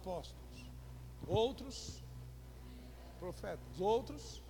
[0.00, 0.70] apóstolos,
[1.26, 2.02] outros
[3.18, 4.42] profetas, outros,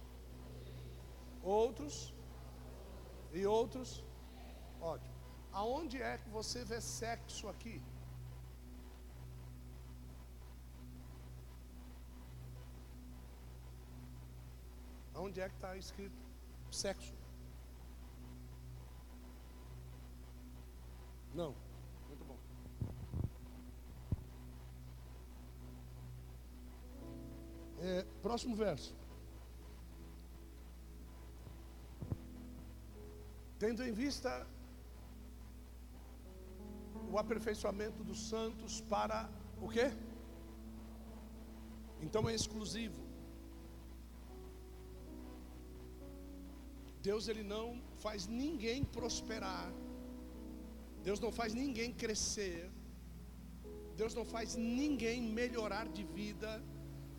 [1.43, 2.15] outros
[3.33, 4.05] e outros.
[4.81, 5.15] Ótimo.
[5.53, 7.83] Aonde é que você vê sexo aqui?
[15.15, 16.17] Aonde é que está escrito
[16.71, 17.13] sexo?
[21.35, 21.70] Não.
[28.23, 28.95] Próximo verso.
[33.59, 34.47] Tendo em vista
[37.13, 39.29] o aperfeiçoamento dos santos para
[39.61, 39.87] o quê?
[42.01, 43.03] Então é exclusivo.
[47.03, 49.71] Deus ele não faz ninguém prosperar.
[51.03, 52.71] Deus não faz ninguém crescer.
[53.97, 56.63] Deus não faz ninguém melhorar de vida.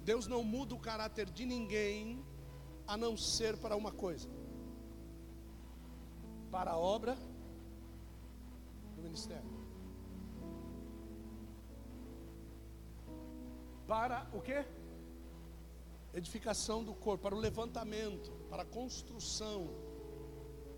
[0.03, 2.25] Deus não muda o caráter de ninguém
[2.87, 4.29] a não ser para uma coisa.
[6.49, 7.15] Para a obra
[8.95, 9.49] do ministério.
[13.87, 14.65] Para o quê?
[16.13, 19.69] Edificação do corpo, para o levantamento, para a construção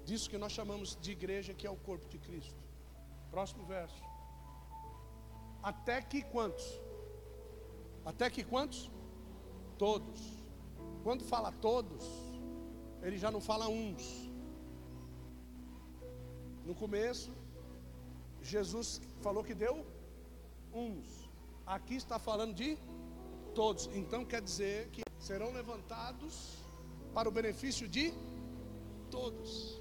[0.03, 2.61] disso que nós chamamos de igreja, que é o corpo de Cristo.
[3.31, 4.03] Próximo verso.
[5.61, 6.65] Até que quantos?
[8.05, 8.91] Até que quantos?
[9.77, 10.43] Todos.
[11.03, 12.05] Quando fala todos,
[13.01, 14.29] ele já não fala uns.
[16.65, 17.31] No começo,
[18.41, 19.85] Jesus falou que deu
[20.73, 21.29] uns.
[21.65, 22.77] Aqui está falando de
[23.53, 23.89] todos.
[23.93, 26.57] Então quer dizer que serão levantados
[27.13, 28.13] para o benefício de
[29.11, 29.79] todos.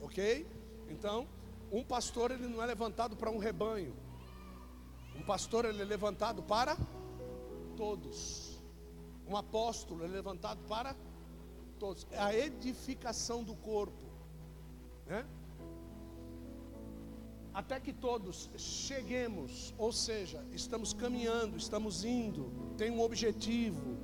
[0.00, 0.46] OK?
[0.88, 1.26] Então,
[1.70, 3.94] um pastor ele não é levantado para um rebanho.
[5.16, 6.76] Um pastor ele é levantado para
[7.76, 8.43] todos.
[9.28, 10.94] Um apóstolo é levantado para
[11.78, 12.06] todos.
[12.10, 14.04] É a edificação do corpo,
[15.06, 15.26] né?
[17.52, 23.96] Até que todos cheguemos, ou seja, estamos caminhando, estamos indo, tem um objetivo,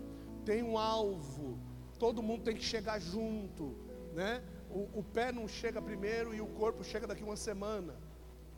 [0.44, 1.58] tem um alvo,
[1.98, 3.76] todo mundo tem que chegar junto,
[4.14, 4.42] né?
[4.70, 7.96] O, o pé não chega primeiro e o corpo chega daqui uma semana.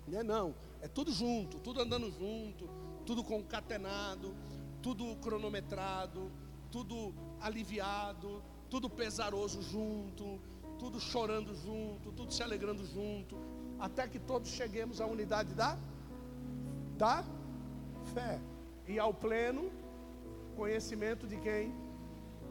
[0.06, 0.22] Né?
[0.22, 2.69] Não, é tudo junto, tudo andando junto,
[3.06, 4.37] tudo concatenado,
[4.82, 6.31] tudo cronometrado,
[6.72, 10.41] tudo aliviado, tudo pesaroso junto,
[10.78, 13.37] tudo chorando junto, tudo se alegrando junto,
[13.78, 15.78] até que todos cheguemos à unidade da
[16.97, 17.25] da
[18.15, 18.41] fé
[18.87, 19.71] e ao pleno
[20.56, 21.75] conhecimento de quem?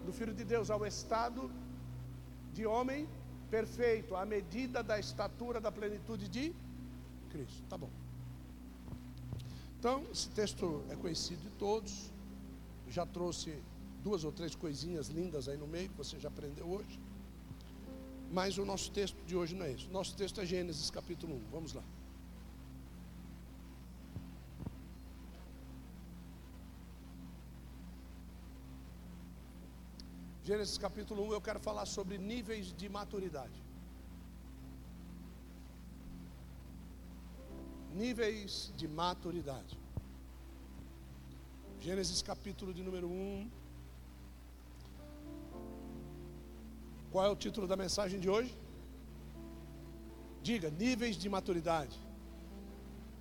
[0.06, 1.52] Do Filho de Deus, ao estado
[2.54, 3.08] de homem
[3.50, 6.54] perfeito, à medida da estatura da plenitude de
[7.30, 7.64] Cristo.
[7.70, 7.90] Tá bom.
[9.80, 12.12] Então, esse texto é conhecido de todos.
[12.88, 13.58] Já trouxe
[14.04, 17.00] duas ou três coisinhas lindas aí no meio que você já aprendeu hoje.
[18.32, 19.90] Mas o nosso texto de hoje não é isso.
[19.92, 21.40] Nosso texto é Gênesis capítulo 1.
[21.52, 21.84] Vamos lá.
[30.44, 33.60] Gênesis capítulo 1, eu quero falar sobre níveis de maturidade.
[37.94, 39.78] Níveis de maturidade.
[41.80, 43.61] Gênesis capítulo de número 1.
[47.12, 48.58] Qual é o título da mensagem de hoje?
[50.42, 52.00] Diga, níveis de maturidade.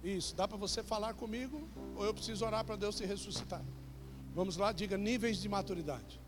[0.03, 3.63] Isso, dá para você falar comigo ou eu preciso orar para Deus se ressuscitar?
[4.35, 6.21] Vamos lá, diga níveis de maturidade.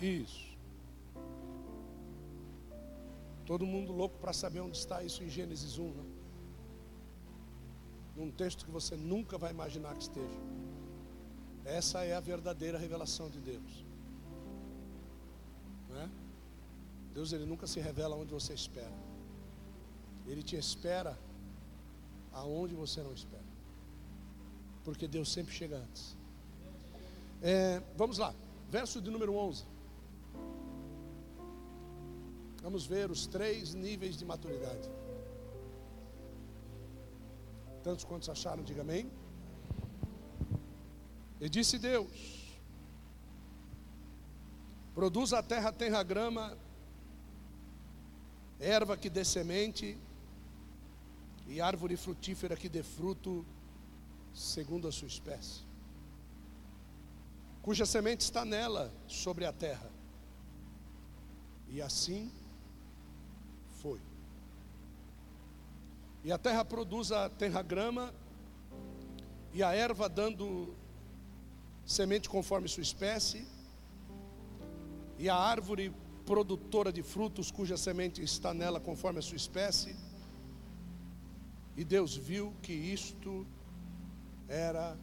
[0.00, 0.48] Isso.
[3.46, 6.04] Todo mundo louco para saber onde está isso em Gênesis 1, né?
[8.14, 10.40] Num texto que você nunca vai imaginar que esteja.
[11.64, 13.87] Essa é a verdadeira revelação de Deus.
[15.88, 16.08] Não é?
[17.14, 18.92] Deus ele nunca se revela onde você espera.
[20.26, 21.18] Ele te espera
[22.32, 23.48] aonde você não espera.
[24.84, 26.16] Porque Deus sempre chega antes.
[27.42, 28.34] É, vamos lá,
[28.70, 29.64] verso de número 11.
[32.62, 34.90] Vamos ver os três níveis de maturidade.
[37.82, 39.10] Tantos quantos acharam, diga amém.
[41.40, 42.37] E disse Deus:
[44.98, 46.58] Produz a terra, terra grama,
[48.58, 49.96] erva que dê semente,
[51.46, 53.46] e árvore frutífera que dê fruto,
[54.34, 55.60] segundo a sua espécie,
[57.62, 59.88] cuja semente está nela, sobre a terra.
[61.68, 62.32] E assim
[63.80, 64.00] foi.
[66.24, 68.12] E a terra produz a terra grama,
[69.54, 70.74] e a erva dando
[71.86, 73.46] semente conforme sua espécie,
[75.18, 75.92] e a árvore
[76.24, 79.96] produtora de frutos cuja semente está nela conforme a sua espécie.
[81.76, 83.46] E Deus viu que isto
[84.46, 84.96] era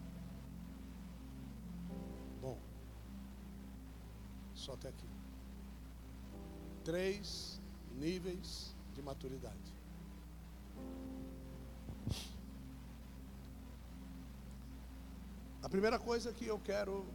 [2.41, 2.57] bom.
[4.53, 5.07] Só até aqui.
[6.83, 7.61] Três
[7.97, 9.73] níveis de maturidade.
[15.61, 17.05] A primeira coisa que eu quero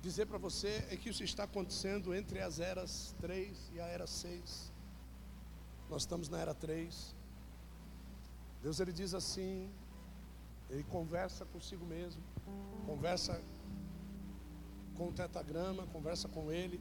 [0.00, 4.06] dizer para você é que isso está acontecendo entre as eras 3 e a era
[4.06, 4.72] 6.
[5.88, 7.14] Nós estamos na era 3.
[8.62, 9.70] Deus ele diz assim,
[10.68, 12.22] ele conversa consigo mesmo,
[12.86, 13.42] conversa
[14.96, 16.80] com o tetagrama, conversa com ele.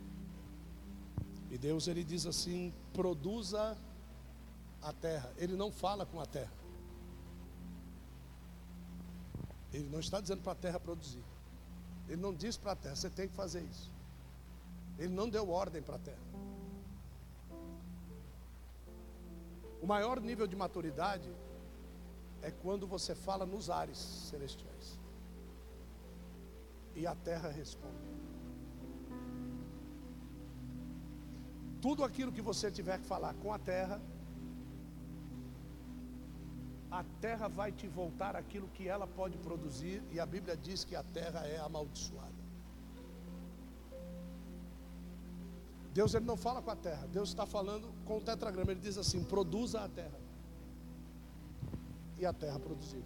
[1.49, 3.77] E Deus ele diz assim: produza
[4.81, 5.31] a terra.
[5.37, 6.51] Ele não fala com a terra.
[9.73, 11.23] Ele não está dizendo para a terra produzir.
[12.09, 13.93] Ele não diz para a terra, você tem que fazer isso.
[14.97, 16.29] Ele não deu ordem para a terra.
[19.79, 21.31] O maior nível de maturidade
[22.41, 24.99] é quando você fala nos ares celestiais.
[26.95, 28.09] E a terra responde.
[31.79, 34.01] Tudo aquilo que você tiver que falar com a terra,
[36.91, 40.95] a terra vai te voltar aquilo que ela pode produzir, e a Bíblia diz que
[40.95, 42.39] a terra é amaldiçoada.
[45.93, 48.97] Deus ele não fala com a terra, Deus está falando com o tetragrama, ele diz
[48.97, 50.19] assim: produza a terra.
[52.17, 53.03] E a terra produziu.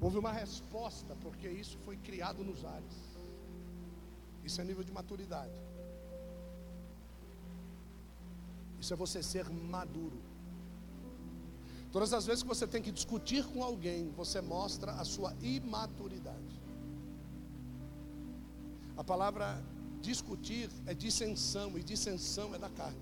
[0.00, 3.16] Houve uma resposta, porque isso foi criado nos ares.
[4.44, 5.58] Isso é nível de maturidade.
[8.78, 10.20] Isso é você ser maduro.
[11.92, 16.60] Todas as vezes que você tem que discutir com alguém, você mostra a sua imaturidade.
[18.96, 19.62] A palavra
[20.00, 23.00] discutir é dissensão, e dissensão é da carne.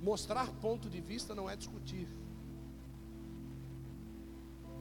[0.00, 2.08] Mostrar ponto de vista não é discutir.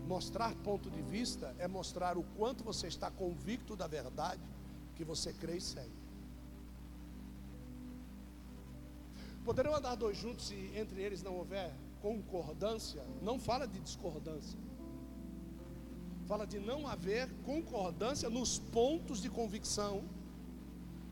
[0.05, 4.41] Mostrar ponto de vista é mostrar o quanto você está convicto da verdade
[4.95, 6.02] que você crê e segue.
[9.43, 13.03] Poderão andar dois juntos se entre eles não houver concordância?
[13.21, 14.57] Não fala de discordância.
[16.25, 20.03] Fala de não haver concordância nos pontos de convicção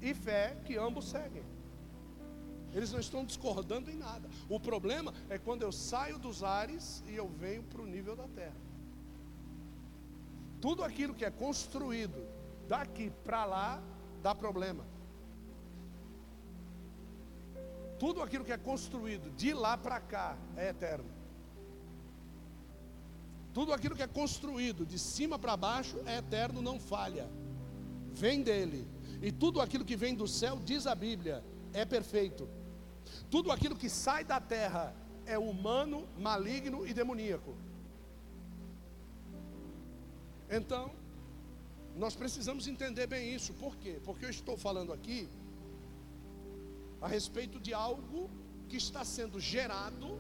[0.02, 1.44] e fé que ambos seguem.
[2.74, 4.30] Eles não estão discordando em nada.
[4.48, 8.28] O problema é quando eu saio dos ares e eu venho para o nível da
[8.30, 8.56] terra.
[10.62, 12.26] Tudo aquilo que é construído
[12.70, 13.84] daqui para lá
[14.22, 14.86] dá problema.
[18.02, 21.06] Tudo aquilo que é construído de lá para cá é eterno.
[23.54, 27.30] Tudo aquilo que é construído de cima para baixo é eterno, não falha.
[28.12, 28.88] Vem dele.
[29.22, 31.44] E tudo aquilo que vem do céu, diz a Bíblia,
[31.74, 32.50] é perfeito.
[33.30, 37.56] Tudo aquilo que sai da terra é humano, maligno e demoníaco.
[40.50, 40.92] Então,
[41.96, 43.54] nós precisamos entender bem isso.
[43.54, 44.02] Por quê?
[44.04, 45.30] Porque eu estou falando aqui
[47.02, 48.30] a respeito de algo
[48.70, 50.20] que está sendo gerado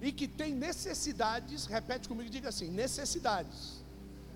[0.00, 3.84] e que tem necessidades, repete comigo, diga assim: necessidades.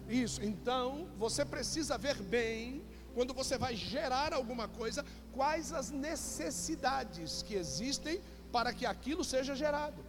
[0.09, 2.83] Isso, então você precisa ver bem,
[3.15, 9.55] quando você vai gerar alguma coisa, quais as necessidades que existem para que aquilo seja
[9.55, 10.03] gerado.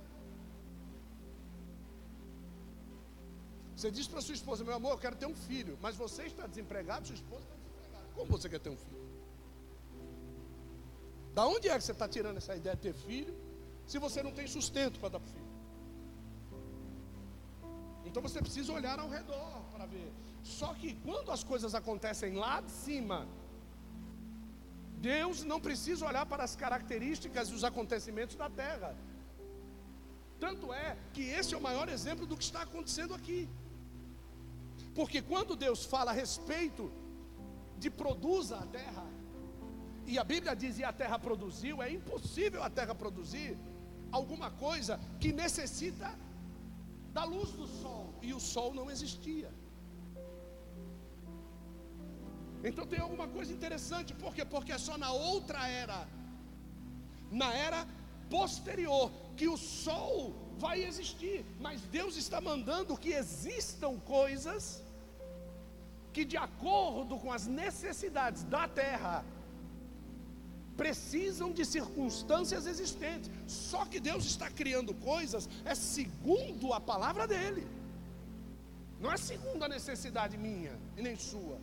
[3.75, 6.46] Você diz para sua esposa: Meu amor, eu quero ter um filho, mas você está
[6.48, 8.05] desempregado, sua esposa está desempregada.
[8.15, 9.00] Como você quer ter um filho?
[11.34, 13.34] Da onde é que você está tirando essa ideia de ter filho,
[13.86, 15.52] se você não tem sustento para dar para o filho?
[18.06, 20.12] Então você precisa olhar ao redor para ver.
[20.44, 23.28] Só que quando as coisas acontecem lá de cima,
[24.98, 28.96] Deus não precisa olhar para as características e os acontecimentos da terra.
[30.40, 33.48] Tanto é que esse é o maior exemplo do que está acontecendo aqui.
[34.94, 36.92] Porque quando Deus fala a respeito
[37.80, 39.06] de produza a terra,
[40.05, 43.58] e a Bíblia diz e a terra produziu, é impossível a terra produzir
[44.12, 46.17] alguma coisa que necessita
[47.13, 49.51] da luz do sol, e o sol não existia.
[52.63, 54.46] Então tem alguma coisa interessante, por quê?
[54.46, 56.08] Porque é só na outra era,
[57.31, 57.88] na era
[58.29, 64.84] posterior, que o sol vai existir, mas Deus está mandando que existam coisas
[66.13, 69.25] que, de acordo com as necessidades da terra,
[70.82, 73.30] precisam de circunstâncias existentes.
[73.46, 77.64] Só que Deus está criando coisas é segundo a palavra dele.
[79.00, 81.58] Não é segundo a necessidade minha e nem sua.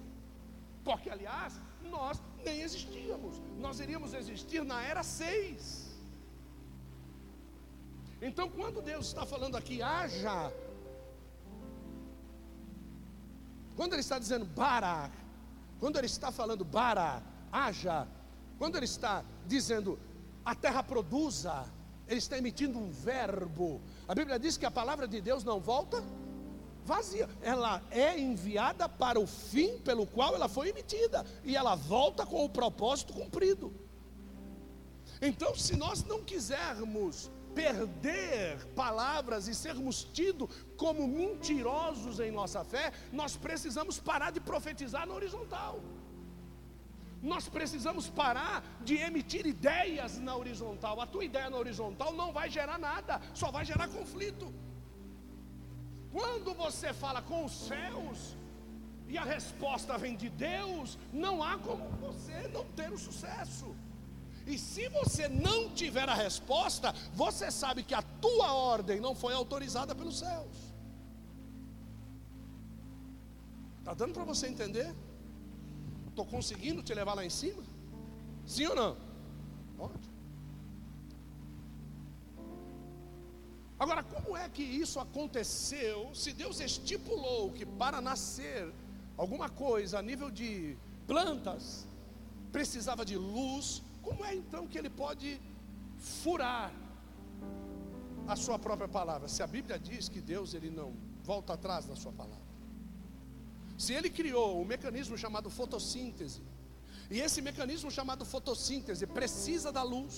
[0.85, 1.53] Porque aliás,
[1.95, 3.35] nós nem existíamos.
[3.65, 5.89] Nós iríamos existir na era 6.
[8.29, 10.53] Então, quando Deus está falando aqui, haja,
[13.77, 15.11] quando Ele está dizendo bara,
[15.81, 17.21] quando Ele está falando bara,
[17.53, 18.07] haja,
[18.59, 19.99] quando Ele está dizendo
[20.45, 21.65] a terra produza,
[22.07, 23.81] Ele está emitindo um verbo.
[24.07, 26.03] A Bíblia diz que a palavra de Deus não volta
[26.89, 32.25] vazia, ela é enviada para o fim pelo qual ela foi emitida, e ela volta
[32.25, 33.73] com o propósito cumprido.
[35.21, 42.93] Então, se nós não quisermos perder palavras e sermos tidos como mentirosos em nossa fé,
[43.13, 45.81] nós precisamos parar de profetizar na horizontal.
[47.23, 51.01] Nós precisamos parar de emitir ideias na horizontal.
[51.01, 54.53] A tua ideia na horizontal não vai gerar nada, só vai gerar conflito.
[56.13, 58.37] Quando você fala com os céus
[59.09, 63.75] e a resposta vem de Deus, não há como você não ter o sucesso.
[64.47, 69.35] E se você não tiver a resposta, você sabe que a tua ordem não foi
[69.35, 70.57] autorizada pelos céus.
[73.81, 74.95] Está dando para você entender?
[76.19, 77.63] Estou conseguindo te levar lá em cima?
[78.45, 78.97] Sim ou não?
[79.77, 80.11] Pode.
[83.79, 86.13] Agora, como é que isso aconteceu?
[86.13, 88.75] Se Deus estipulou que para nascer
[89.17, 91.87] alguma coisa a nível de plantas
[92.51, 95.41] precisava de luz, como é então que ele pode
[95.99, 96.73] furar
[98.27, 99.29] a sua própria palavra?
[99.29, 102.48] Se a Bíblia diz que Deus ele não volta atrás da sua palavra.
[103.79, 106.43] Se ele criou um mecanismo chamado fotossíntese,
[107.09, 110.17] e esse mecanismo chamado fotossíntese precisa da luz,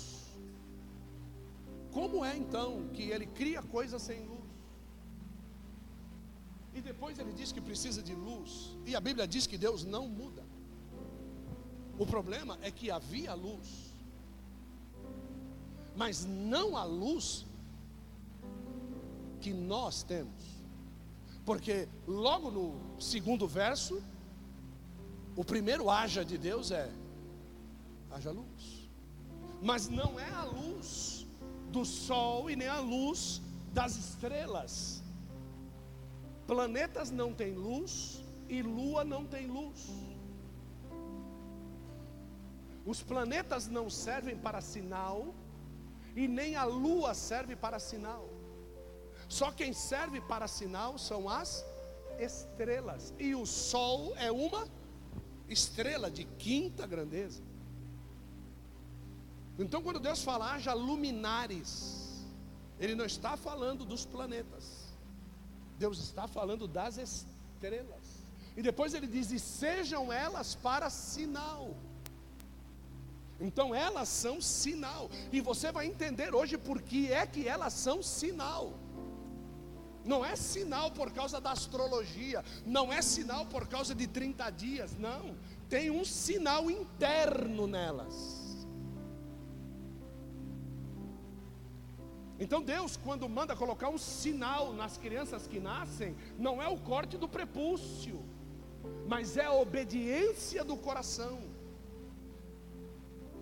[1.93, 4.41] como é então que ele cria coisas sem luz?
[6.73, 10.09] E depois ele diz que precisa de luz, e a Bíblia diz que Deus não
[10.09, 10.43] muda.
[11.99, 13.95] O problema é que havia luz,
[15.95, 17.45] mas não a luz
[19.39, 20.60] que nós temos.
[21.51, 24.01] Porque logo no segundo verso,
[25.35, 26.89] o primeiro haja de Deus é
[28.09, 28.89] haja luz.
[29.61, 31.27] Mas não é a luz
[31.73, 33.43] do sol e nem a luz
[33.73, 35.03] das estrelas.
[36.47, 39.89] Planetas não têm luz e lua não tem luz.
[42.87, 45.35] Os planetas não servem para sinal
[46.15, 48.30] e nem a lua serve para sinal.
[49.31, 51.65] Só quem serve para sinal são as
[52.19, 53.15] estrelas.
[53.17, 54.67] E o sol é uma
[55.49, 57.41] estrela de quinta grandeza.
[59.57, 62.27] Então, quando Deus fala, haja luminares,
[62.81, 64.65] Ele não está falando dos planetas,
[65.79, 68.07] Deus está falando das estrelas.
[68.57, 71.77] E depois Ele diz: e sejam elas para sinal.
[73.41, 75.09] Então elas são sinal.
[75.33, 78.75] E você vai entender hoje por que é que elas são sinal.
[80.11, 84.97] Não é sinal por causa da astrologia, não é sinal por causa de 30 dias,
[84.99, 85.37] não.
[85.69, 88.17] Tem um sinal interno nelas.
[92.41, 97.17] Então Deus, quando manda colocar um sinal nas crianças que nascem, não é o corte
[97.17, 98.21] do prepúcio,
[99.07, 101.39] mas é a obediência do coração.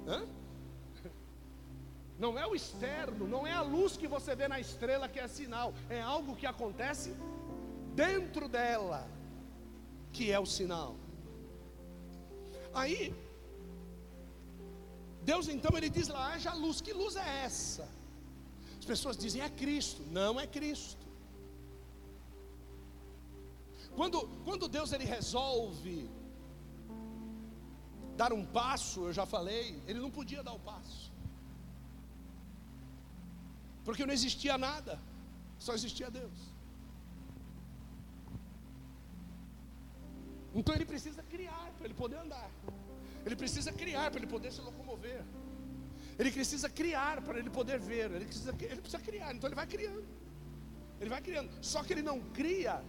[0.07, 0.27] Hã?
[2.19, 5.29] Não é o externo, não é a luz que você vê na estrela que é
[5.29, 7.15] sinal, é algo que acontece
[7.95, 9.09] dentro dela,
[10.13, 10.97] que é o sinal.
[12.75, 13.15] Aí,
[15.23, 17.89] Deus então ele diz lá: haja luz, que luz é essa?
[18.79, 21.07] As pessoas dizem: é Cristo, não é Cristo.
[23.95, 26.09] Quando, quando Deus ele resolve
[28.17, 31.08] dar um passo, eu já falei, ele não podia dar o passo.
[33.89, 35.01] Porque não existia nada,
[35.59, 36.39] só existia Deus.
[40.55, 42.51] Então ele precisa criar para ele poder andar.
[43.25, 45.25] Ele precisa criar para ele poder se locomover.
[46.19, 48.11] Ele precisa criar para ele poder ver.
[48.11, 50.05] Ele precisa, ele precisa criar, então ele vai criando.
[51.01, 51.51] Ele vai criando.
[51.63, 52.85] Só que ele não cria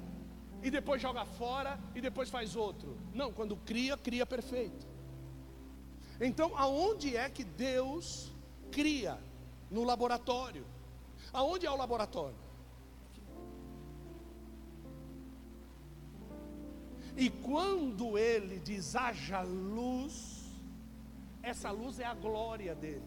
[0.62, 2.98] e depois joga fora e depois faz outro.
[3.13, 4.86] Não, quando cria, cria perfeito.
[6.20, 8.34] Então, aonde é que Deus
[8.70, 9.18] cria?
[9.72, 10.65] No laboratório.
[11.33, 12.38] Aonde é o laboratório?
[17.15, 20.45] E quando ele diz haja luz,
[21.43, 23.03] essa luz é a glória dele.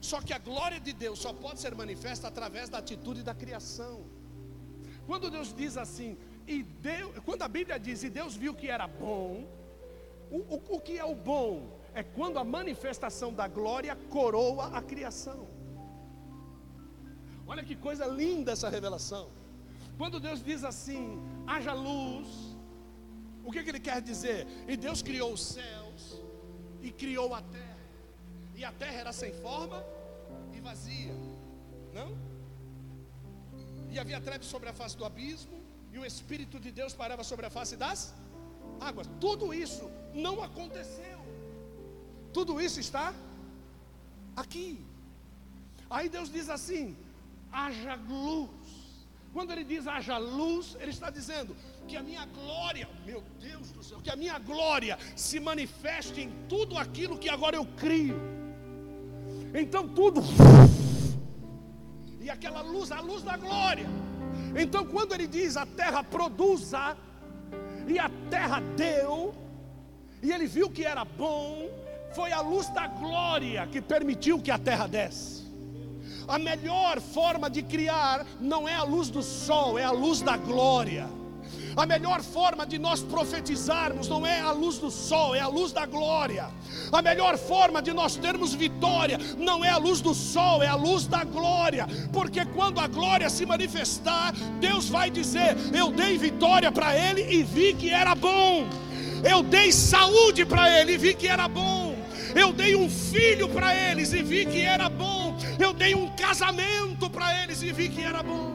[0.00, 4.04] Só que a glória de Deus só pode ser manifesta através da atitude da criação.
[5.06, 8.86] Quando Deus diz assim, e Deus, quando a Bíblia diz, e Deus viu que era
[8.86, 9.46] bom,
[10.30, 11.78] o, o, o que é o bom?
[11.94, 15.55] É quando a manifestação da glória coroa a criação.
[17.46, 19.28] Olha que coisa linda essa revelação.
[19.96, 22.28] Quando Deus diz assim, haja luz,
[23.44, 24.46] o que, que Ele quer dizer?
[24.68, 26.20] E Deus criou os céus
[26.82, 27.78] e criou a terra,
[28.54, 29.82] e a terra era sem forma
[30.52, 31.14] e vazia,
[31.94, 32.16] não?
[33.90, 35.58] E havia trevas sobre a face do abismo,
[35.92, 38.12] e o Espírito de Deus parava sobre a face das
[38.80, 39.08] águas.
[39.20, 41.20] Tudo isso não aconteceu,
[42.32, 43.14] tudo isso está
[44.36, 44.84] aqui.
[45.88, 46.96] Aí Deus diz assim:
[47.52, 48.50] haja luz.
[49.32, 51.54] Quando ele diz haja luz, ele está dizendo
[51.86, 56.30] que a minha glória, meu Deus do céu, que a minha glória se manifeste em
[56.48, 58.16] tudo aquilo que agora eu crio.
[59.54, 60.22] Então tudo
[62.20, 63.86] e aquela luz, a luz da glória.
[64.58, 66.96] Então quando ele diz a terra produza
[67.86, 69.34] e a terra deu,
[70.22, 71.70] e ele viu que era bom,
[72.14, 75.35] foi a luz da glória que permitiu que a terra desse.
[76.28, 80.36] A melhor forma de criar não é a luz do sol, é a luz da
[80.36, 81.08] glória.
[81.76, 85.72] A melhor forma de nós profetizarmos não é a luz do sol, é a luz
[85.72, 86.48] da glória.
[86.90, 90.74] A melhor forma de nós termos vitória não é a luz do sol, é a
[90.74, 91.86] luz da glória.
[92.12, 97.42] Porque quando a glória se manifestar, Deus vai dizer: Eu dei vitória para ele e
[97.44, 98.66] vi que era bom.
[99.22, 101.94] Eu dei saúde para ele e vi que era bom.
[102.34, 105.25] Eu dei um filho para eles e vi que era bom.
[105.58, 108.54] Eu dei um casamento para eles e vi que era bom.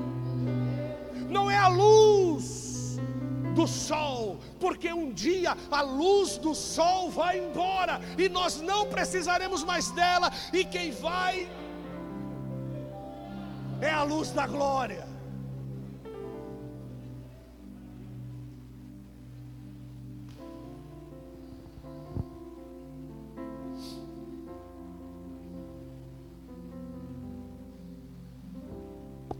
[1.30, 3.00] Não é a luz
[3.56, 9.64] do sol, porque um dia a luz do sol vai embora e nós não precisaremos
[9.64, 11.50] mais dela, e quem vai
[13.82, 15.11] é a luz da glória.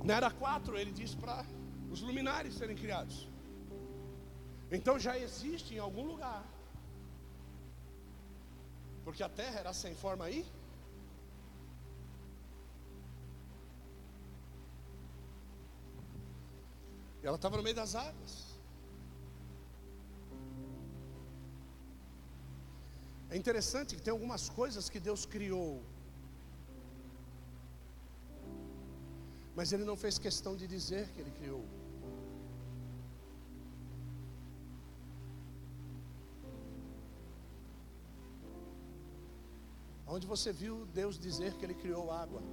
[0.04, 1.46] Na era 4, ele diz para
[1.92, 3.28] os luminares serem criados.
[4.72, 6.44] Então já existe em algum lugar.
[9.04, 10.46] Porque a terra era sem forma aí.
[17.22, 18.52] E ela estava no meio das águas.
[23.30, 25.84] É interessante que tem algumas coisas que Deus criou.
[29.56, 31.66] Mas Ele não fez questão de dizer que Ele criou.
[40.08, 42.42] Onde você viu Deus dizer que Ele criou água?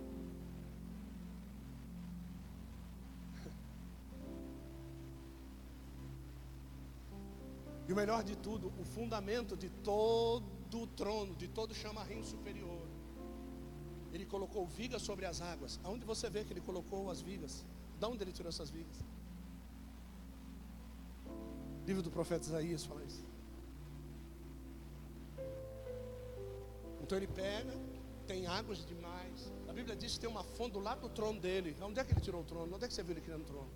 [7.88, 12.22] E o melhor de tudo, o fundamento de todo o trono, de todo o chamarrim
[12.22, 12.77] superior.
[14.12, 15.78] Ele colocou vigas sobre as águas.
[15.84, 17.64] Aonde você vê que ele colocou as vigas?
[17.98, 18.96] De onde ele tirou essas vigas?
[21.86, 23.24] Livro do profeta Isaías fala isso.
[27.02, 27.72] Então ele pega,
[28.26, 29.52] tem águas demais.
[29.68, 31.76] A Bíblia diz que tem uma fonte do lado do trono dele.
[31.80, 32.74] Onde é que ele tirou o trono?
[32.74, 33.70] Onde é que você viu ele criando o trono?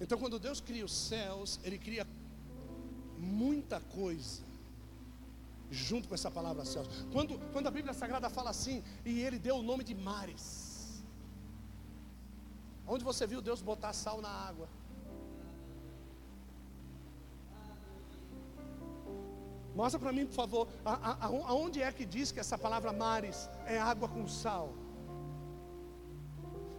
[0.00, 2.06] Então, quando Deus cria os céus, Ele cria
[3.16, 4.42] muita coisa
[5.74, 6.88] junto com essa palavra céus.
[7.12, 11.04] Quando, quando a Bíblia Sagrada fala assim, e Ele deu o nome de mares.
[12.86, 14.68] Onde você viu Deus botar sal na água?
[19.74, 20.68] Mostra para mim, por favor,
[21.48, 24.72] aonde é que diz que essa palavra mares é água com sal?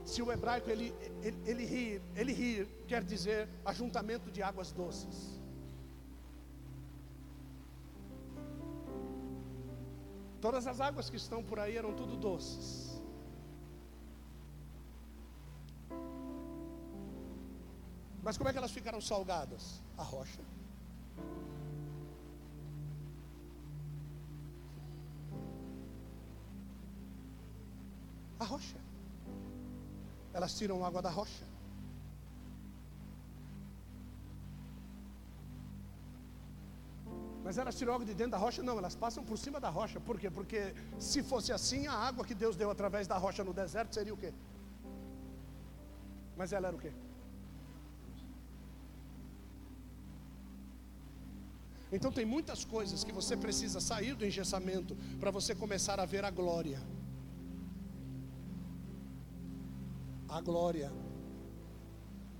[0.06, 5.42] Se o hebraico ele, ele, ele rir, ele rir quer dizer ajuntamento de águas doces.
[10.46, 13.02] Todas as águas que estão por aí eram tudo doces.
[18.22, 19.82] Mas como é que elas ficaram salgadas?
[19.98, 20.44] A rocha.
[28.40, 28.80] A rocha.
[30.32, 31.55] Elas tiram água da rocha.
[37.46, 38.64] Mas elas tiram água de dentro da rocha?
[38.64, 40.00] Não, elas passam por cima da rocha.
[40.00, 40.32] Por quê?
[40.32, 44.16] Porque se fosse assim, a água que Deus deu através da rocha no deserto seria
[44.16, 44.34] o quê?
[46.36, 46.92] Mas ela era o quê?
[51.92, 56.26] Então tem muitas coisas que você precisa sair do engessamento para você começar a ver
[56.26, 56.82] a glória.
[60.28, 60.92] A glória.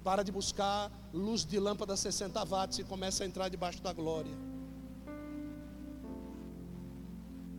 [0.04, 4.55] Para de buscar luz de lâmpada 60 watts e começa a entrar debaixo da glória.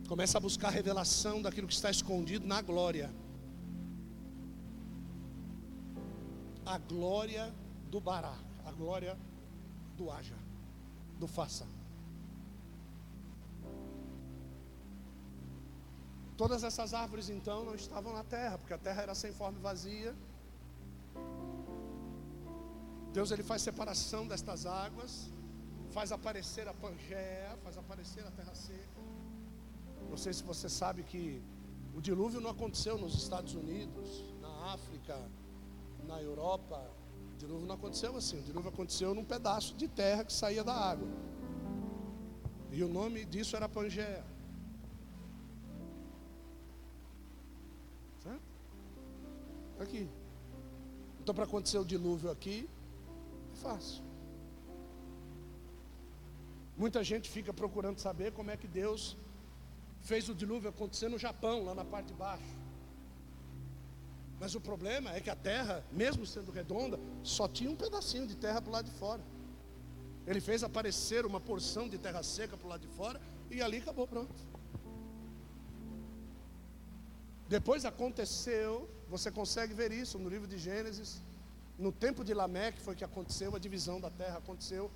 [0.07, 3.13] Começa a buscar a revelação daquilo que está escondido na glória.
[6.65, 7.53] A glória
[7.89, 9.17] do Bará, a glória
[9.97, 10.37] do Haja,
[11.19, 11.67] do Faça.
[16.37, 19.61] Todas essas árvores então não estavam na terra, porque a terra era sem forma e
[19.61, 20.15] vazia.
[23.11, 25.31] Deus ele faz separação destas águas,
[25.89, 28.96] faz aparecer a Pangeia, faz aparecer a terra seca.
[30.09, 31.41] Não sei se você sabe que
[31.95, 35.17] o dilúvio não aconteceu nos Estados Unidos, na África,
[36.07, 36.89] na Europa.
[37.33, 38.39] O dilúvio não aconteceu assim.
[38.39, 41.07] O dilúvio aconteceu num pedaço de terra que saía da água.
[42.71, 44.23] E o nome disso era Pangeia.
[49.79, 50.09] Aqui.
[51.21, 52.67] Então, para acontecer o dilúvio aqui,
[53.53, 54.03] é fácil.
[56.75, 59.17] Muita gente fica procurando saber como é que Deus
[60.07, 62.51] fez o dilúvio acontecer no Japão, lá na parte de baixo.
[64.39, 68.35] Mas o problema é que a terra, mesmo sendo redonda, só tinha um pedacinho de
[68.35, 69.21] terra para o lado de fora.
[70.25, 73.19] Ele fez aparecer uma porção de terra seca para o lado de fora
[73.51, 74.33] e ali acabou, pronto.
[77.49, 81.21] Depois aconteceu, você consegue ver isso no livro de Gênesis.
[81.77, 84.89] No tempo de Lameque foi que aconteceu a divisão da terra, aconteceu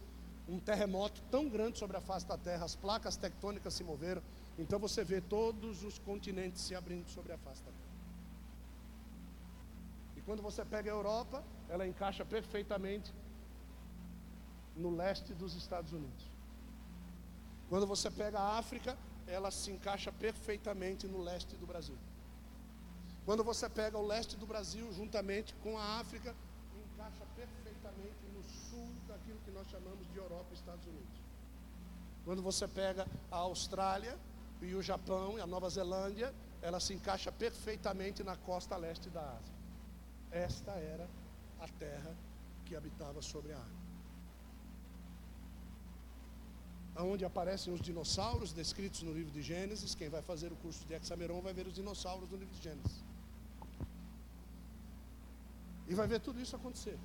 [0.48, 4.22] um terremoto tão grande sobre a face da terra, as placas tectônicas se moveram.
[4.62, 7.96] Então você vê todos os continentes se abrindo sobre a face da terra.
[10.16, 13.12] E quando você pega a Europa, ela encaixa perfeitamente
[14.76, 16.30] no leste dos Estados Unidos.
[17.70, 18.96] Quando você pega a África,
[19.26, 21.98] ela se encaixa perfeitamente no leste do Brasil.
[23.26, 26.36] Quando você pega o leste do Brasil juntamente com a África,
[26.86, 31.20] encaixa perfeitamente no sul daquilo que nós chamamos de Europa e Estados Unidos.
[32.24, 34.16] Quando você pega a Austrália
[34.66, 39.22] e o Japão e a Nova Zelândia, ela se encaixa perfeitamente na costa leste da
[39.22, 39.56] Ásia.
[40.32, 41.10] Esta era
[41.60, 42.16] a terra
[42.66, 43.82] que habitava sobre a água.
[46.98, 49.96] Onde aparecem os dinossauros descritos no livro de Gênesis.
[49.96, 53.04] Quem vai fazer o curso de Hexameron vai ver os dinossauros no livro de Gênesis.
[55.88, 57.00] E vai ver tudo isso acontecer.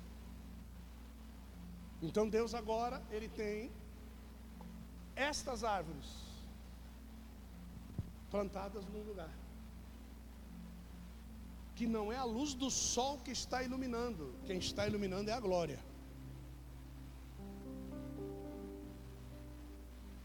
[2.01, 3.71] Então Deus agora, Ele tem
[5.15, 6.26] estas árvores
[8.29, 9.33] plantadas num lugar.
[11.75, 15.39] Que não é a luz do sol que está iluminando, quem está iluminando é a
[15.39, 15.79] glória.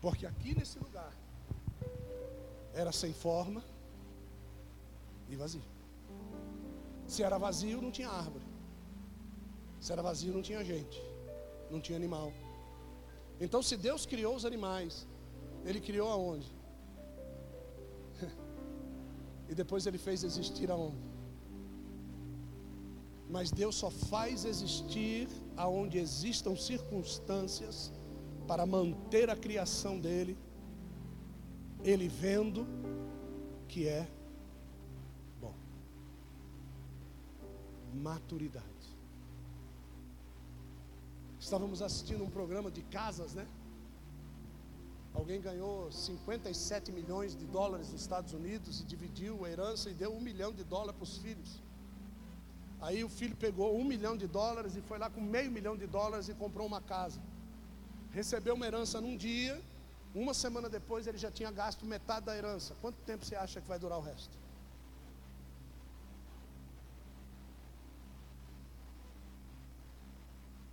[0.01, 1.13] Porque aqui nesse lugar
[2.75, 3.63] era sem forma
[5.29, 5.63] e vazio.
[7.07, 8.45] Se era vazio, não tinha árvore.
[9.81, 11.01] Se era vazio, não tinha gente,
[11.71, 12.33] não tinha animal.
[13.41, 15.07] Então, se Deus criou os animais,
[15.65, 16.62] Ele criou aonde?
[19.53, 20.97] E depois Ele fez existir aonde?
[23.29, 27.93] Mas Deus só faz existir aonde existam circunstâncias
[28.49, 30.39] para manter a criação dele,
[31.85, 32.67] Ele vendo
[33.69, 34.09] que é
[35.39, 35.55] bom.
[37.93, 38.67] Maturidade.
[41.39, 43.47] Estávamos assistindo um programa de casas, né?
[45.15, 50.15] Alguém ganhou 57 milhões de dólares nos Estados Unidos e dividiu a herança e deu
[50.15, 51.61] um milhão de dólares para os filhos.
[52.81, 55.87] Aí o filho pegou um milhão de dólares e foi lá com meio milhão de
[55.87, 57.21] dólares e comprou uma casa.
[58.11, 59.61] Recebeu uma herança num dia,
[60.15, 62.75] uma semana depois ele já tinha gasto metade da herança.
[62.81, 64.37] Quanto tempo você acha que vai durar o resto?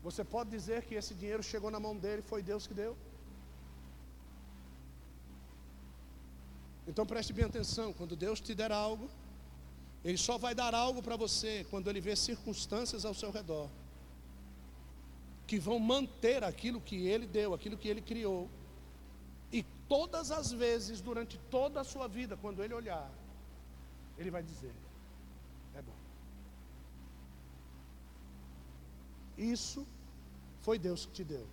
[0.01, 2.95] Você pode dizer que esse dinheiro chegou na mão dele, foi Deus que deu?
[6.89, 9.09] Então preste bem atenção: quando Deus te der algo,
[10.03, 13.69] Ele só vai dar algo para você quando Ele vê circunstâncias ao seu redor
[15.49, 18.47] que vão manter aquilo que Ele deu, aquilo que Ele criou.
[19.51, 23.09] E todas as vezes, durante toda a sua vida, quando Ele olhar,
[24.15, 24.71] Ele vai dizer:
[25.73, 25.97] É bom.
[29.35, 29.87] Isso
[30.61, 31.47] foi Deus que te deu.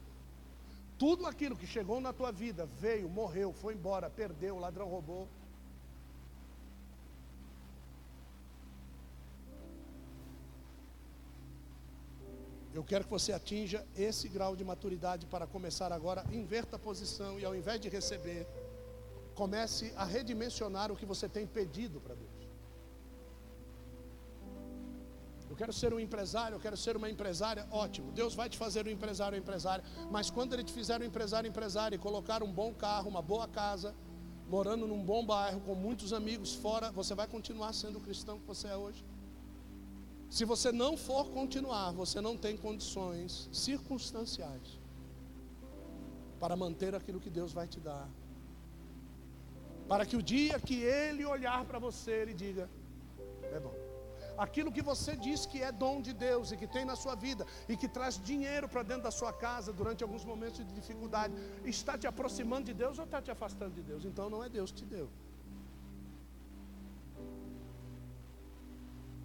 [0.99, 5.29] Tudo aquilo que chegou na tua vida, veio, morreu, foi embora, perdeu, o ladrão roubou.
[12.77, 17.39] Eu quero que você atinja esse grau de maturidade para começar agora, inverta a posição
[17.41, 18.47] e ao invés de receber,
[19.35, 22.36] comece a redimensionar o que você tem pedido para Deus.
[25.49, 28.13] Eu quero ser um empresário, eu quero ser uma empresária, ótimo.
[28.13, 31.97] Deus vai te fazer um empresário empresária, mas quando Ele te fizer um empresário empresária
[31.97, 33.95] e colocar um bom carro, uma boa casa,
[34.49, 38.47] morando num bom bairro, com muitos amigos fora, você vai continuar sendo o cristão que
[38.47, 39.05] você é hoje?
[40.29, 44.81] Se você não for continuar, você não tem condições circunstanciais
[46.41, 48.09] para manter aquilo que Deus vai te dar.
[49.89, 52.69] Para que o dia que Ele olhar para você, Ele diga:
[53.53, 53.86] é bom.
[54.39, 57.47] Aquilo que você diz que é dom de Deus e que tem na sua vida
[57.69, 61.97] e que traz dinheiro para dentro da sua casa durante alguns momentos de dificuldade, está
[61.97, 64.05] te aproximando de Deus ou está te afastando de Deus?
[64.05, 65.09] Então não é Deus que te deu.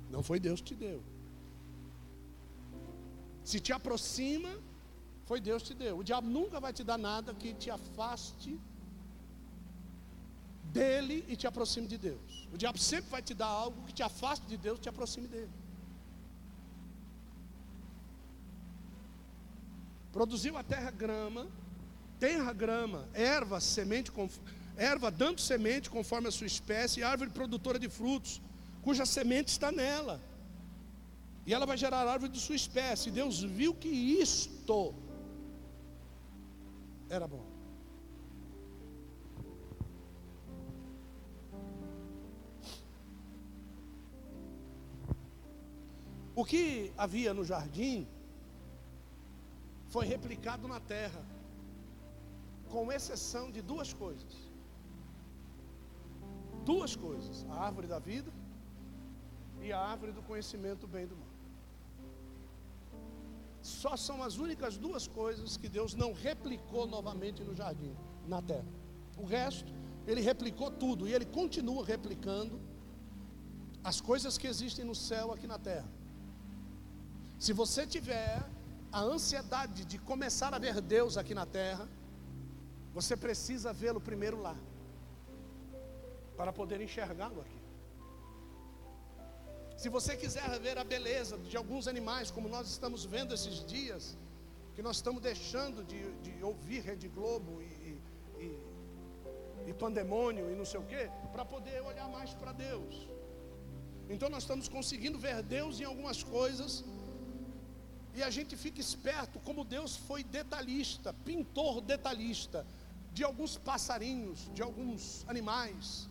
[0.10, 1.02] Não foi Deus que te deu.
[3.44, 4.52] Se te aproxima,
[5.26, 5.98] foi Deus que te deu.
[6.00, 8.60] O diabo nunca vai te dar nada que te afaste
[10.72, 12.48] dele e te aproxime de Deus.
[12.54, 15.28] O diabo sempre vai te dar algo que te afaste de Deus e te aproxime
[15.28, 15.52] dele.
[20.12, 21.48] Produziu a terra grama,
[22.20, 24.12] terra grama, erva, semente,
[24.76, 28.42] erva dando semente conforme a sua espécie, árvore produtora de frutos
[28.82, 30.20] cuja semente está nela.
[31.46, 33.10] E ela vai gerar árvore de sua espécie.
[33.10, 34.94] E Deus viu que isto
[37.10, 37.51] era bom.
[46.42, 48.08] O que havia no jardim
[49.94, 51.22] foi replicado na terra,
[52.72, 54.34] com exceção de duas coisas.
[56.72, 58.32] Duas coisas: a árvore da vida
[59.62, 61.32] e a árvore do conhecimento do bem e do mal.
[63.62, 67.96] Só são as únicas duas coisas que Deus não replicou novamente no jardim,
[68.28, 68.74] na terra.
[69.16, 69.72] O resto,
[70.08, 72.60] ele replicou tudo e ele continua replicando
[73.84, 76.01] as coisas que existem no céu aqui na terra.
[77.46, 78.40] Se você tiver
[78.92, 81.90] a ansiedade de começar a ver Deus aqui na terra,
[82.94, 84.56] você precisa vê-lo primeiro lá,
[86.38, 87.62] para poder enxergá-lo aqui.
[89.76, 94.16] Se você quiser ver a beleza de alguns animais, como nós estamos vendo esses dias,
[94.76, 98.00] que nós estamos deixando de, de ouvir Rede Globo e,
[98.46, 98.60] e,
[99.66, 103.08] e pandemônio e não sei o quê, para poder olhar mais para Deus.
[104.08, 106.86] Então nós estamos conseguindo ver Deus em algumas coisas,
[108.16, 112.66] e a gente fica esperto como Deus foi detalhista, pintor detalhista,
[113.14, 116.10] de alguns passarinhos, de alguns animais,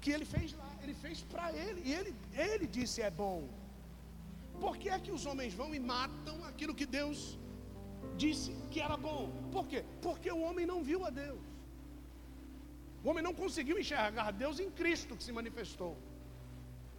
[0.00, 2.14] que ele fez lá ele fez para ele, e ele,
[2.46, 3.48] ele disse é bom.
[4.60, 7.38] Por que é que os homens vão e matam aquilo que Deus
[8.16, 9.30] disse que era bom?
[9.50, 9.84] Por quê?
[10.06, 11.40] Porque o homem não viu a Deus.
[13.02, 15.96] O homem não conseguiu enxergar Deus em Cristo que se manifestou.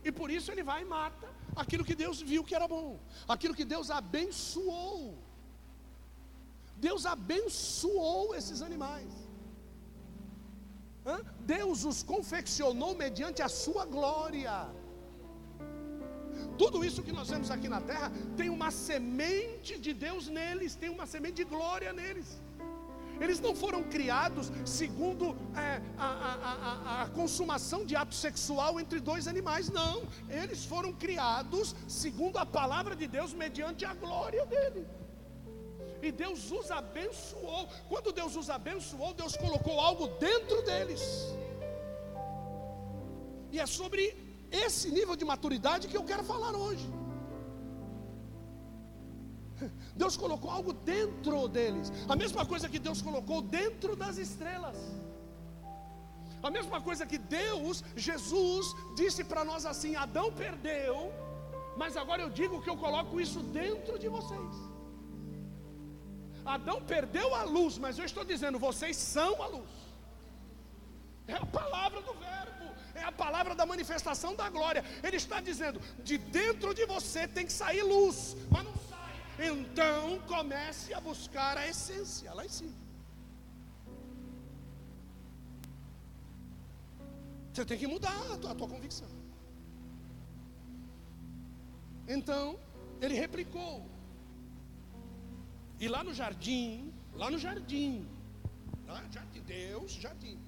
[0.04, 3.56] E por isso ele vai e mata aquilo que Deus viu que era bom, aquilo
[3.60, 5.18] que Deus abençoou.
[6.78, 9.12] Deus abençoou esses animais.
[11.40, 14.56] Deus os confeccionou mediante a sua glória.
[16.58, 20.90] Tudo isso que nós vemos aqui na terra tem uma semente de Deus neles, tem
[20.90, 22.42] uma semente de glória neles.
[23.24, 25.26] Eles não foram criados segundo
[25.66, 29.96] é, a, a, a, a, consumação de ato sexual entre dois animais, não.
[30.42, 34.86] Eles foram criados segundo a palavra de Deus, mediante a glória dele.
[36.02, 37.64] E Deus os abençoou.
[37.88, 41.04] Quando Deus os abençoou, Deus colocou algo dentro deles.
[43.54, 44.04] E é sobre
[44.66, 46.88] esse nível de maturidade que eu quero falar hoje.
[49.96, 51.92] Deus colocou algo dentro deles.
[52.08, 54.78] A mesma coisa que Deus colocou dentro das estrelas.
[56.42, 61.14] A mesma coisa que Deus, Jesus, disse para nós assim: Adão perdeu,
[61.78, 64.56] mas agora eu digo que eu coloco isso dentro de vocês.
[66.46, 69.72] Adão perdeu a luz, mas eu estou dizendo, vocês são a luz.
[71.26, 74.84] É a palavra do verbo, é a palavra da manifestação da glória.
[75.02, 78.93] Ele está dizendo: de dentro de você tem que sair luz, mas não.
[79.40, 82.84] Então comece a buscar a essência lá em cima.
[87.52, 89.10] Você tem que mudar a tua, a tua convicção.
[92.08, 92.60] Então,
[93.02, 93.86] ele replicou:
[95.80, 98.08] e lá no jardim, lá no jardim,
[98.88, 100.40] lá de Deus, jardim.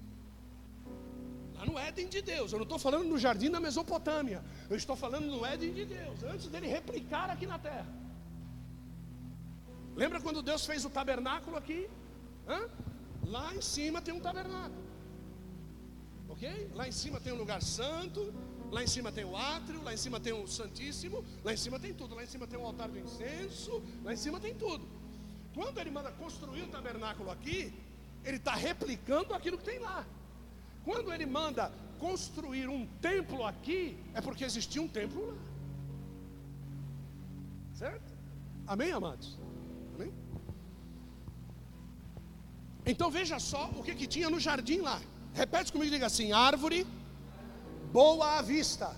[1.55, 2.51] Lá no Éden de Deus.
[2.51, 4.43] Eu não estou falando no jardim da Mesopotâmia.
[4.69, 8.04] Eu estou falando no Éden de Deus, antes dele replicar aqui na terra.
[9.95, 11.89] Lembra quando Deus fez o tabernáculo aqui?
[12.47, 12.69] Hã?
[13.25, 14.83] Lá em cima tem um tabernáculo.
[16.27, 16.69] Ok?
[16.73, 18.33] Lá em cima tem um lugar santo.
[18.71, 19.81] Lá em cima tem o átrio.
[19.81, 21.23] Lá em cima tem o Santíssimo.
[21.43, 22.13] Lá em cima tem tudo.
[22.13, 23.81] Lá em cima tem o altar do incenso.
[24.03, 24.85] Lá em cima tem tudo.
[25.53, 27.73] Quando ele manda construir o tabernáculo aqui,
[28.25, 30.05] ele está replicando aquilo que tem lá.
[30.83, 35.37] Quando ele manda construir um templo aqui, é porque existia um templo lá.
[37.75, 38.13] Certo?
[38.67, 39.37] Amém, amados?
[42.85, 45.01] Então veja só o que, que tinha no jardim lá.
[45.33, 46.85] Repete comigo, diga assim: árvore
[47.91, 48.95] boa à vista.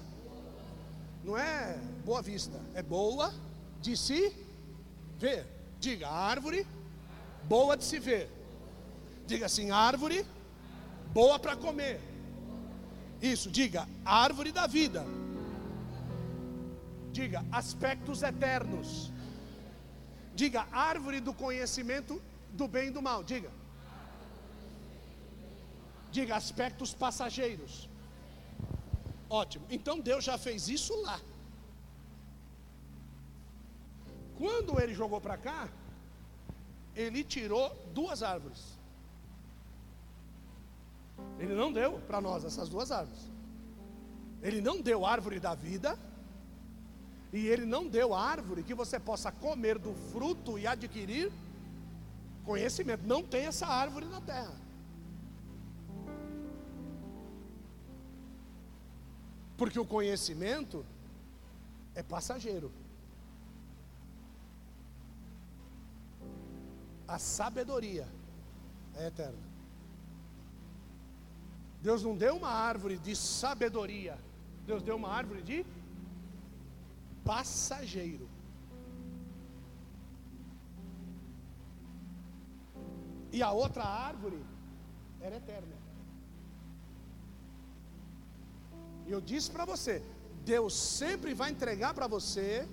[1.24, 3.34] Não é boa vista, é boa
[3.82, 4.34] de se
[5.18, 5.46] ver.
[5.80, 6.66] Diga árvore
[7.44, 8.30] boa de se ver.
[9.26, 10.26] Diga assim: árvore
[11.14, 12.00] boa para comer.
[13.22, 15.06] Isso, diga árvore da vida.
[17.12, 19.12] Diga aspectos eternos.
[20.36, 22.22] Diga árvore do conhecimento
[22.52, 23.24] do bem e do mal.
[23.24, 23.50] Diga.
[26.12, 27.90] Diga aspectos passageiros.
[29.30, 29.66] Ótimo.
[29.70, 31.20] Então Deus já fez isso lá.
[34.38, 35.68] Quando ele jogou para cá,
[36.96, 38.78] ele tirou duas árvores.
[41.40, 43.22] Ele não deu para nós essas duas árvores.
[44.42, 45.98] Ele não deu árvore da vida.
[47.34, 51.32] E ele não deu árvore que você possa comer do fruto e adquirir
[52.46, 53.06] conhecimento.
[53.06, 54.67] Não tem essa árvore na terra.
[59.58, 60.86] Porque o conhecimento
[61.96, 62.72] é passageiro.
[67.08, 68.08] A sabedoria
[68.96, 69.48] é eterna.
[71.82, 74.18] Deus não deu uma árvore de sabedoria,
[74.66, 75.66] Deus deu uma árvore de
[77.24, 78.28] passageiro.
[83.32, 84.44] E a outra árvore
[85.22, 85.77] era eterna.
[89.08, 89.96] E eu disse para você:
[90.54, 92.68] Deus sempre vai entregar para você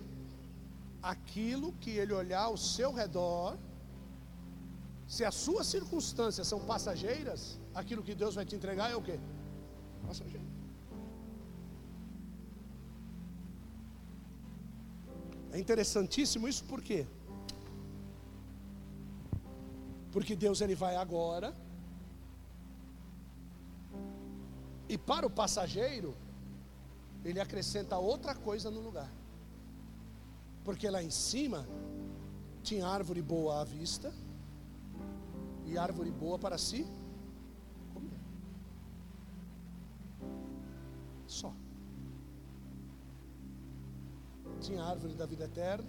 [1.13, 3.57] aquilo que Ele olhar ao seu redor.
[5.15, 9.19] Se as suas circunstâncias são passageiras, aquilo que Deus vai te entregar é o que?
[10.07, 10.47] Passageiro.
[15.53, 17.07] É interessantíssimo isso por quê?
[20.11, 21.55] Porque Deus ele vai agora
[24.89, 26.15] e para o passageiro
[27.25, 29.11] ele acrescenta outra coisa no lugar.
[30.65, 31.67] Porque lá em cima
[32.63, 34.13] tinha árvore boa à vista
[35.67, 36.87] e árvore boa para si
[37.93, 38.21] comer.
[41.27, 41.53] Só.
[44.61, 45.89] Tinha a árvore da vida eterna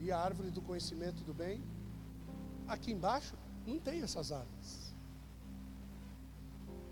[0.00, 1.62] e a árvore do conhecimento do bem.
[2.66, 3.34] Aqui embaixo
[3.66, 4.94] não tem essas árvores.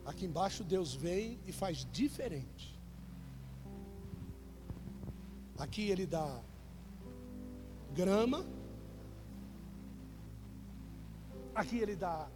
[0.04, 2.71] Aqui embaixo Deus vem e faz diferente.
[5.64, 6.28] Aqui ele dá
[7.94, 8.44] grama.
[11.54, 12.28] Aqui ele dá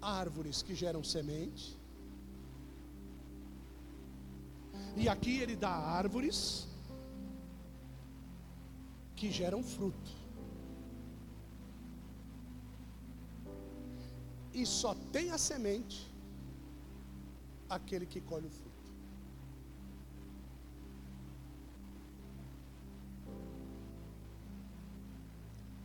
[0.00, 1.76] árvores que geram semente.
[4.96, 6.68] E aqui ele dá árvores
[9.16, 10.12] que geram fruto.
[14.52, 15.98] E só tem a semente
[17.68, 18.63] aquele que colhe o fruto.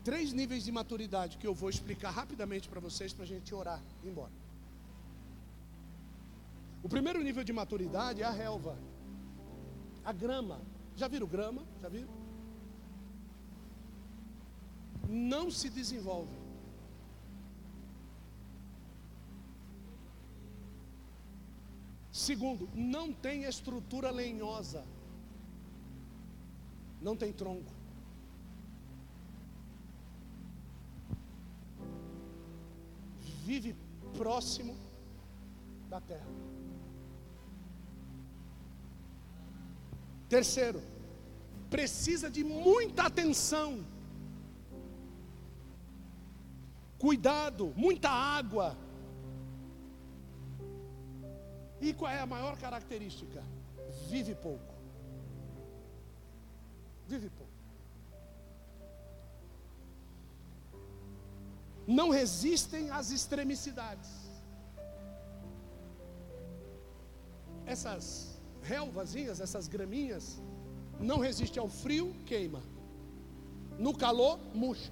[0.03, 3.81] Três níveis de maturidade que eu vou explicar rapidamente para vocês para a gente orar
[4.03, 4.31] e ir embora.
[6.81, 8.77] O primeiro nível de maturidade é a relva,
[10.03, 10.61] a grama.
[10.95, 11.63] Já viram grama?
[11.81, 12.09] Já viram?
[15.07, 16.37] Não se desenvolve.
[22.11, 24.85] Segundo, não tem estrutura lenhosa.
[27.01, 27.78] Não tem tronco.
[33.49, 33.75] Vive
[34.15, 34.73] próximo
[35.89, 36.31] da terra.
[40.35, 40.79] Terceiro,
[41.75, 43.83] precisa de muita atenção,
[46.99, 48.77] cuidado, muita água.
[51.81, 53.41] E qual é a maior característica?
[54.11, 54.73] Vive pouco.
[57.07, 57.48] Vive pouco.
[61.97, 64.09] Não resistem às extremicidades.
[67.65, 68.03] Essas
[68.61, 70.25] relvazinhas, essas graminhas,
[70.99, 72.61] não resistem ao frio, queima.
[73.85, 74.91] no calor, murcha.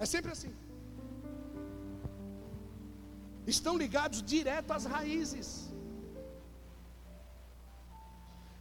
[0.00, 0.52] É sempre assim.
[3.46, 5.48] Estão ligados direto às raízes.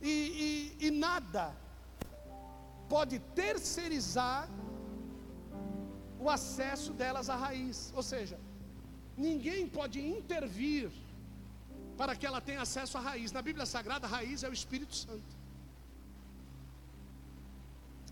[0.02, 0.14] E,
[0.48, 1.46] e, e nada
[2.88, 4.48] pode terceirizar
[6.20, 7.92] o acesso delas à raiz.
[7.96, 8.38] Ou seja,
[9.18, 10.92] ninguém pode intervir
[11.98, 13.32] para que ela tenha acesso à raiz.
[13.32, 15.40] Na Bíblia Sagrada, a raiz é o Espírito Santo.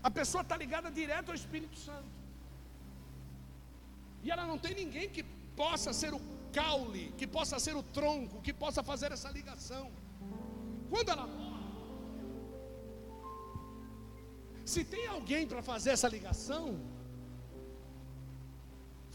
[0.02, 2.18] A pessoa está ligada direto ao Espírito Santo.
[4.22, 5.22] E ela não tem ninguém que
[5.56, 6.20] possa ser o
[6.52, 9.90] caule, que possa ser o tronco, que possa fazer essa ligação.
[10.90, 11.58] Quando ela morre,
[14.64, 16.78] se tem alguém para fazer essa ligação,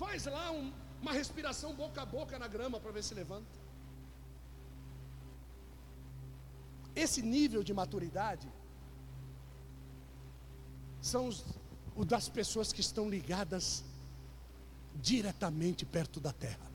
[0.04, 3.58] faz lá um, uma respiração boca a boca na grama para ver se levanta.
[7.04, 8.48] Esse nível de maturidade
[11.02, 11.38] são os,
[11.96, 13.84] o das pessoas que estão ligadas
[14.96, 16.68] diretamente perto da terra.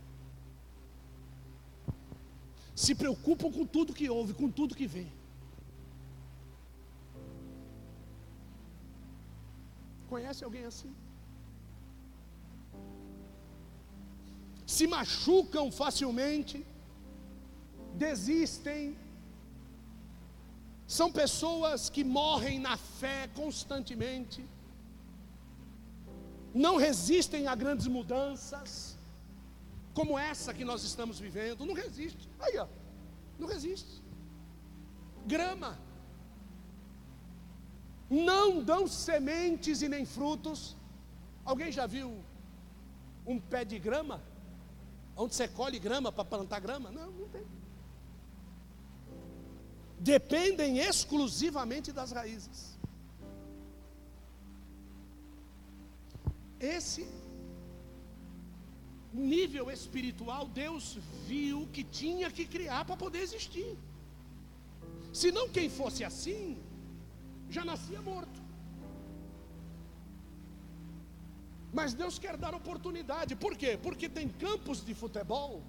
[2.74, 5.06] Se preocupam com tudo que ouve, com tudo que vê.
[10.08, 10.92] Conhece alguém assim?
[14.74, 16.56] Se machucam facilmente,
[18.04, 18.82] desistem,
[20.96, 24.44] são pessoas que morrem na fé constantemente,
[26.66, 28.70] não resistem a grandes mudanças,
[29.94, 32.28] como essa que nós estamos vivendo, não resiste.
[32.38, 32.66] Aí, ó,
[33.38, 34.02] não resiste.
[35.26, 35.78] Grama.
[38.10, 40.76] Não dão sementes e nem frutos.
[41.44, 42.22] Alguém já viu
[43.26, 44.27] um pé de grama?
[45.18, 46.90] Onde você colhe grama para plantar grama?
[46.90, 47.44] Não, não tem
[50.00, 52.78] dependem exclusivamente das raízes.
[56.60, 57.06] Esse
[59.12, 63.76] nível espiritual, Deus viu que tinha que criar para poder existir.
[65.12, 66.58] Senão, quem fosse assim,
[67.48, 68.47] já nascia morto.
[71.72, 73.78] Mas Deus quer dar oportunidade, por quê?
[73.80, 75.62] Porque tem campos de futebol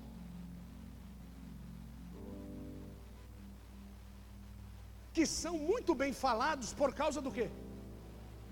[5.13, 7.49] que são muito bem falados por causa do quê?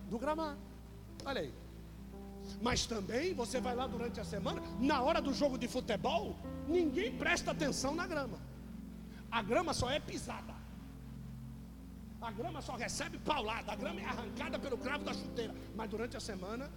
[0.09, 0.59] Do gramado.
[1.25, 1.53] Olha aí.
[2.61, 6.35] Mas também você vai lá durante a semana, na hora do jogo de futebol,
[6.67, 8.39] ninguém presta atenção na grama.
[9.31, 10.55] A grama só é pisada.
[12.21, 13.71] A grama só recebe paulada.
[13.71, 15.53] A grama é arrancada pelo cravo da chuteira.
[15.75, 16.71] Mas durante a semana.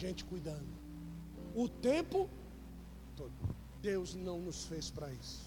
[0.00, 0.72] Gente cuidando.
[1.62, 2.28] O tempo
[3.18, 3.32] todo.
[3.80, 5.44] Deus não nos fez para isso.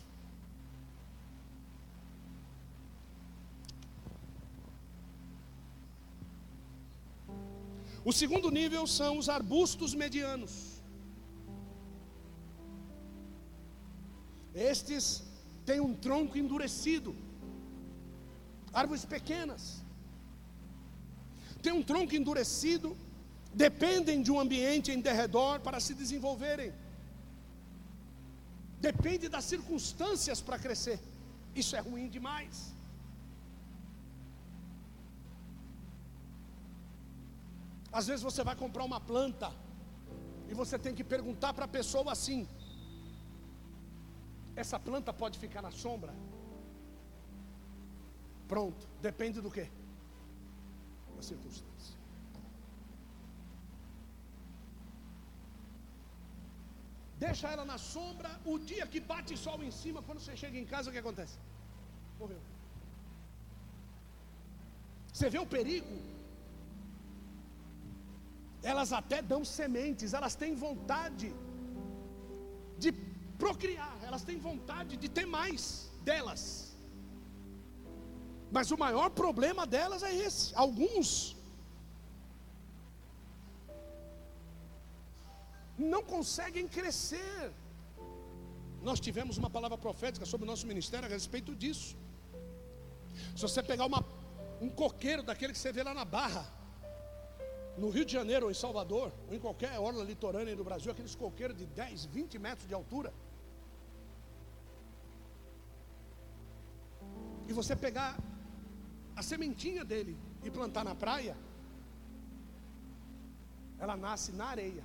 [8.09, 10.53] O segundo nível são os arbustos medianos.
[14.71, 15.03] Estes
[15.67, 17.11] têm um tronco endurecido,
[18.81, 19.63] árvores pequenas,
[21.61, 22.97] têm um tronco endurecido,
[23.53, 26.73] dependem de um ambiente em derredor para se desenvolverem.
[28.79, 30.99] Depende das circunstâncias para crescer.
[31.55, 32.73] Isso é ruim demais.
[37.91, 39.51] Às vezes você vai comprar uma planta
[40.47, 42.47] e você tem que perguntar para a pessoa assim:
[44.55, 46.13] essa planta pode ficar na sombra?
[48.47, 49.67] Pronto, depende do que?
[51.15, 51.68] Da circunstância.
[57.25, 60.67] Deixa ela na sombra, o dia que bate sol em cima, quando você chega em
[60.73, 61.35] casa, o que acontece?
[62.19, 62.41] Morreu.
[65.13, 65.95] Você vê o perigo?
[68.71, 71.29] Elas até dão sementes, elas têm vontade
[72.83, 72.91] de
[73.43, 75.61] procriar, elas têm vontade de ter mais
[76.09, 76.43] delas.
[78.55, 80.45] Mas o maior problema delas é esse.
[80.63, 81.09] Alguns
[85.79, 87.51] não conseguem crescer.
[88.81, 91.97] Nós tivemos uma palavra profética sobre o nosso ministério a respeito disso.
[93.35, 94.05] Se você pegar uma,
[94.61, 96.45] um coqueiro daquele que você vê lá na Barra,
[97.77, 101.15] no Rio de Janeiro ou em Salvador, ou em qualquer orla litorânea do Brasil, aqueles
[101.15, 103.13] coqueiros de 10, 20 metros de altura.
[107.47, 108.17] E você pegar
[109.15, 111.35] a sementinha dele e plantar na praia,
[113.79, 114.83] ela nasce na areia.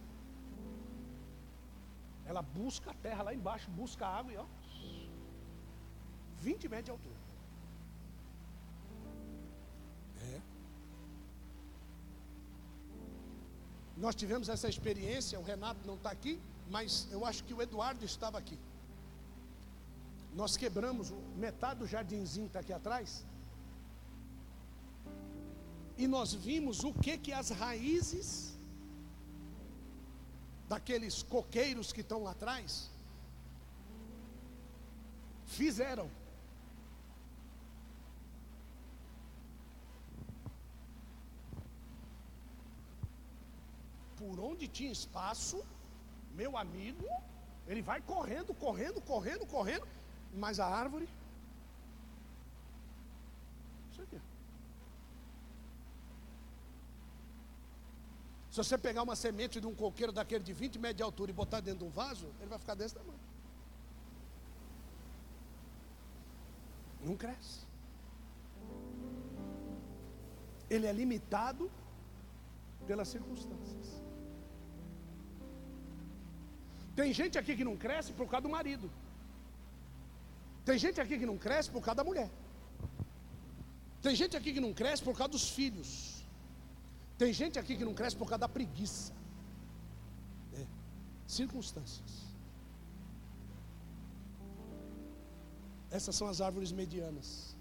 [2.27, 4.47] Ela busca a terra lá embaixo, busca a água e ó.
[6.41, 7.16] 20 metros de altura.
[10.20, 10.41] É.
[13.97, 18.05] Nós tivemos essa experiência, o Renato não está aqui, mas eu acho que o Eduardo
[18.05, 18.59] estava aqui.
[20.35, 23.25] Nós quebramos metade do jardinzinho está aqui atrás.
[25.97, 28.54] E nós vimos o que que as raízes
[30.75, 32.91] daqueles coqueiros que estão lá atrás
[35.59, 36.11] fizeram.
[44.16, 45.64] Por onde tinha espaço,
[46.35, 47.07] meu amigo,
[47.68, 49.87] ele vai correndo, correndo, correndo, correndo,
[50.35, 51.09] mas a árvore.
[53.93, 54.20] Isso aqui.
[58.55, 61.35] Se você pegar uma semente de um coqueiro daquele de 20 metros de altura e
[61.35, 63.19] botar dentro de um vaso, ele vai ficar desse tamanho.
[67.05, 67.67] Não cresce.
[70.71, 71.69] Ele é limitado
[72.87, 73.89] pelas circunstâncias.
[76.95, 78.89] Tem gente aqui que não cresce por causa do marido.
[80.65, 82.31] Tem gente aqui que não cresce por causa da mulher.
[84.01, 86.14] Tem gente aqui que não cresce por causa dos filhos.
[87.17, 89.12] Tem gente aqui que não cresce por causa da preguiça.
[90.55, 90.67] É.
[91.27, 92.25] Circunstâncias.
[95.91, 97.57] Essas são as árvores medianas.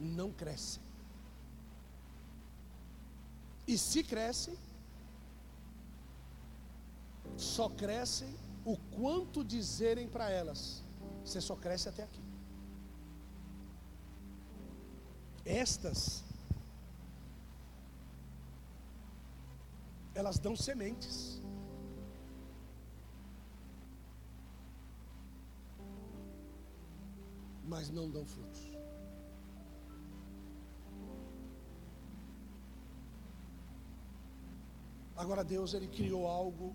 [0.00, 0.82] Não crescem.
[3.66, 4.56] E se crescem,
[7.36, 10.82] só crescem o quanto dizerem para elas:
[11.24, 12.22] você só cresce até aqui.
[15.44, 16.24] Estas,
[20.18, 21.40] elas dão sementes.
[27.64, 28.62] Mas não dão frutos.
[35.16, 36.74] Agora Deus ele criou algo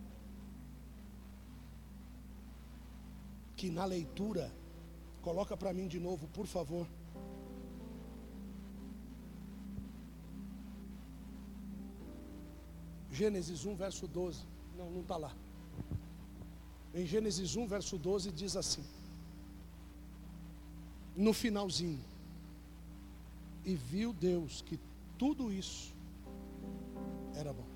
[3.57, 4.51] que na leitura,
[5.21, 6.85] coloca para mim de novo, por favor.
[13.19, 14.41] Gênesis 1, verso 12.
[14.77, 15.31] Não, não está lá.
[16.93, 18.83] Em Gênesis 1, verso 12, diz assim:
[21.15, 22.03] No finalzinho,
[23.63, 24.79] e viu Deus que
[25.17, 25.93] tudo isso
[27.35, 27.69] era bom.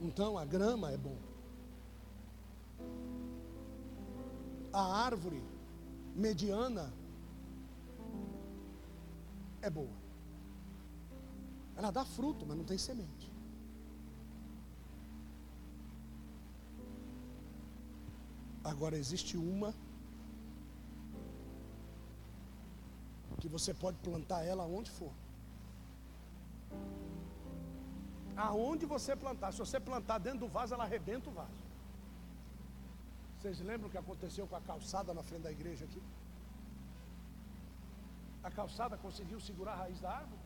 [0.00, 1.32] Então a grama é bom.
[4.72, 5.42] a árvore
[6.14, 6.92] mediana
[9.60, 10.01] é boa.
[11.82, 13.26] Ela dá fruto, mas não tem semente.
[18.62, 19.70] Agora existe uma
[23.40, 25.12] que você pode plantar ela onde for.
[28.36, 31.64] Aonde você plantar, se você plantar dentro do vaso, ela arrebenta o vaso.
[33.38, 36.02] Vocês lembram o que aconteceu com a calçada na frente da igreja aqui?
[38.44, 40.41] A calçada conseguiu segurar a raiz da árvore?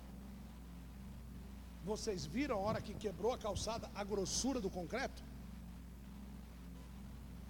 [1.90, 5.22] Vocês viram a hora que quebrou a calçada, a grossura do concreto?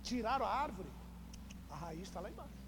[0.02, 0.90] Tiraram a árvore,
[1.70, 2.60] a raiz está lá embaixo.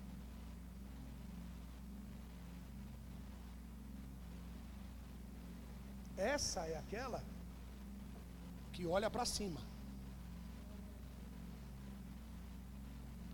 [6.17, 7.23] Essa é aquela
[8.73, 9.61] que olha para cima.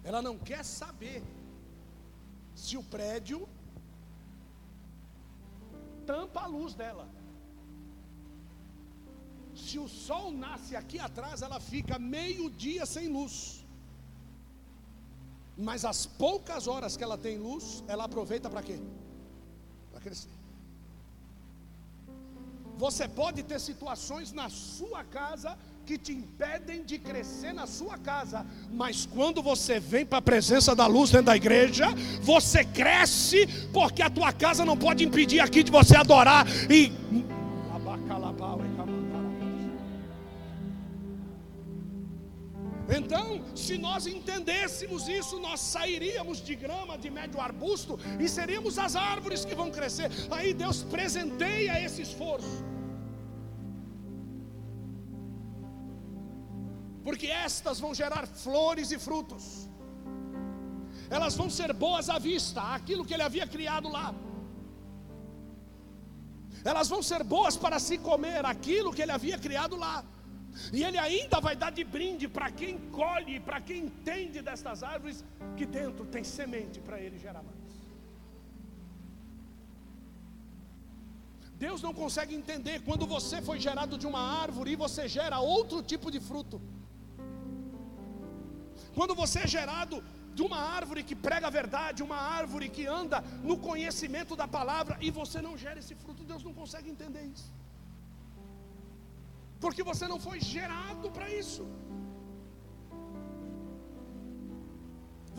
[0.02, 1.22] Ela não quer saber
[2.54, 3.48] se o prédio
[6.04, 7.06] tampa a luz dela.
[9.54, 13.64] Se o sol nasce aqui atrás, ela fica meio dia sem luz.
[15.56, 18.78] Mas as poucas horas que ela tem luz, ela aproveita para quê?
[19.92, 20.30] Para crescer.
[22.76, 28.44] Você pode ter situações na sua casa que te impedem de crescer na sua casa,
[28.72, 31.86] mas quando você vem para a presença da luz dentro da igreja,
[32.22, 36.90] você cresce, porque a tua casa não pode impedir aqui de você adorar e
[43.04, 48.96] Então, se nós entendêssemos isso, nós sairíamos de grama, de médio arbusto e seríamos as
[48.96, 50.10] árvores que vão crescer.
[50.30, 52.64] Aí Deus presenteia esse esforço.
[57.04, 59.68] porque estas vão gerar flores e frutos.
[61.10, 64.14] Elas vão ser boas à vista, aquilo que ele havia criado lá.
[66.64, 70.02] Elas vão ser boas para se comer, aquilo que ele havia criado lá.
[70.72, 75.24] E ele ainda vai dar de brinde para quem colhe, para quem entende destas árvores,
[75.56, 77.64] que dentro tem semente para ele gerar mais.
[81.56, 85.82] Deus não consegue entender quando você foi gerado de uma árvore e você gera outro
[85.82, 86.60] tipo de fruto.
[88.94, 90.02] Quando você é gerado
[90.34, 94.98] de uma árvore que prega a verdade, uma árvore que anda no conhecimento da palavra
[95.00, 97.52] e você não gera esse fruto, Deus não consegue entender isso.
[99.60, 101.64] Porque você não foi gerado para isso.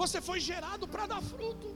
[0.02, 1.70] Você foi gerado para dar fruto.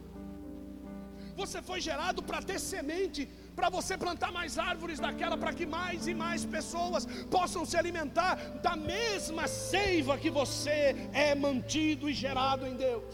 [1.41, 3.21] Você foi gerado para ter semente,
[3.55, 8.35] para você plantar mais árvores daquela, para que mais e mais pessoas possam se alimentar
[8.65, 10.77] da mesma seiva que você
[11.13, 13.13] é mantido e gerado em Deus.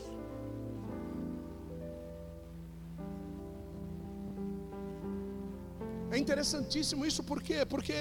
[6.15, 7.59] É interessantíssimo isso, por quê?
[7.73, 7.97] Porque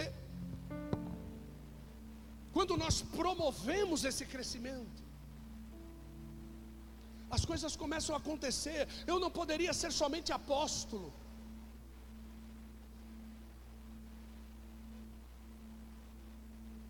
[2.55, 5.01] quando nós promovemos esse crescimento,
[7.37, 8.83] as coisas começam a acontecer.
[9.13, 11.09] Eu não poderia ser somente apóstolo.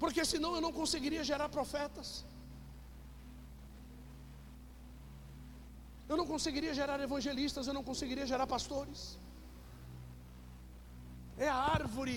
[0.02, 2.08] Porque senão eu não conseguiria gerar profetas.
[6.10, 9.02] Eu não conseguiria gerar evangelistas, eu não conseguiria gerar pastores.
[11.46, 12.16] É a árvore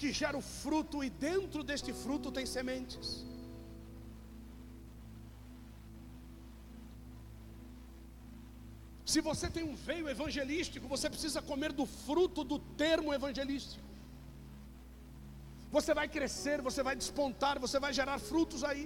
[0.00, 3.08] que gera o fruto e dentro deste fruto tem sementes.
[9.12, 13.84] Se você tem um veio evangelístico, você precisa comer do fruto do termo evangelístico.
[15.76, 18.84] Você vai crescer, você vai despontar, você vai gerar frutos aí.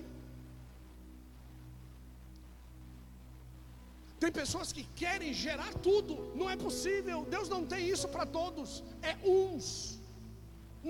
[4.18, 7.26] Tem pessoas que querem gerar tudo, não é possível.
[7.36, 10.00] Deus não tem isso para todos, é uns,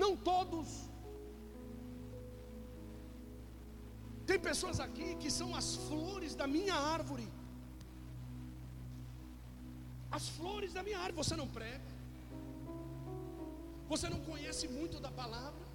[0.03, 0.69] não todos.
[4.29, 7.27] Tem pessoas aqui que são as flores da minha árvore.
[10.17, 11.91] As flores da minha árvore, você não prega,
[13.93, 15.65] você não conhece muito da palavra,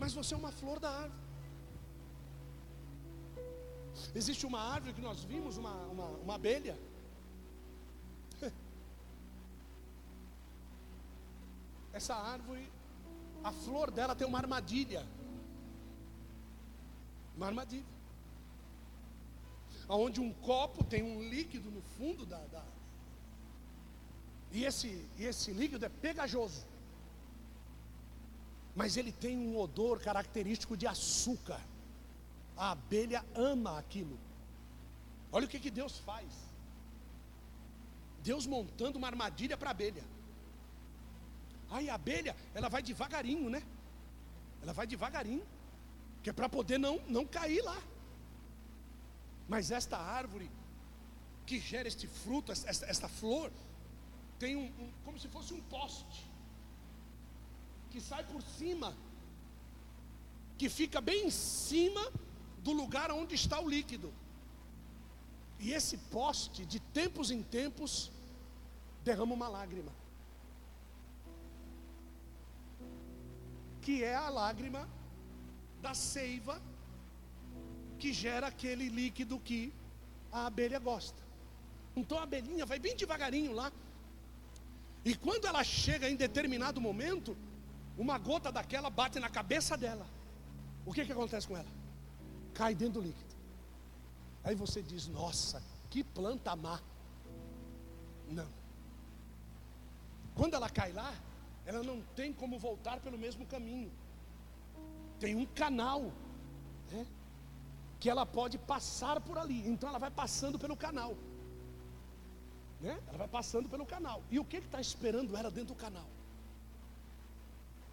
[0.00, 1.22] mas você é uma flor da árvore.
[4.14, 6.76] Existe uma árvore que nós vimos, uma, uma, uma abelha.
[11.92, 12.64] Essa árvore,
[13.42, 15.06] a flor dela tem uma armadilha.
[17.36, 17.92] Uma armadilha.
[19.88, 22.64] Onde um copo tem um líquido no fundo da, da
[24.52, 26.66] e esse, e esse líquido é pegajoso.
[28.76, 31.60] Mas ele tem um odor característico de açúcar.
[32.56, 34.18] A abelha ama aquilo.
[35.32, 36.30] Olha o que, que Deus faz.
[38.22, 40.04] Deus montando uma armadilha para a abelha.
[41.72, 43.62] Aí a abelha, ela vai devagarinho, né?
[44.62, 45.46] Ela vai devagarinho,
[46.22, 47.82] que é para poder não, não cair lá.
[49.48, 50.50] Mas esta árvore
[51.46, 53.50] que gera este fruto, esta, esta flor,
[54.38, 56.30] tem um, um, como se fosse um poste
[57.90, 58.96] que sai por cima,
[60.58, 62.12] que fica bem em cima
[62.58, 64.12] do lugar onde está o líquido.
[65.58, 68.10] E esse poste, de tempos em tempos,
[69.04, 70.01] derrama uma lágrima.
[73.82, 74.88] Que é a lágrima
[75.80, 76.60] da seiva
[77.98, 79.72] que gera aquele líquido que
[80.32, 81.20] a abelha gosta.
[81.94, 83.70] Então a abelhinha vai bem devagarinho lá,
[85.04, 87.36] e quando ela chega em determinado momento,
[87.98, 90.06] uma gota daquela bate na cabeça dela.
[90.86, 91.68] O que, que acontece com ela?
[92.54, 93.34] Cai dentro do líquido.
[94.44, 96.80] Aí você diz: Nossa, que planta má.
[98.28, 98.48] Não.
[100.34, 101.12] Quando ela cai lá,
[101.64, 103.90] ela não tem como voltar pelo mesmo caminho.
[105.20, 106.12] Tem um canal
[106.90, 107.06] né,
[108.00, 109.66] que ela pode passar por ali.
[109.68, 111.16] Então ela vai passando pelo canal.
[112.80, 112.98] Né?
[113.06, 114.22] Ela vai passando pelo canal.
[114.30, 116.06] E o que está esperando ela dentro do canal?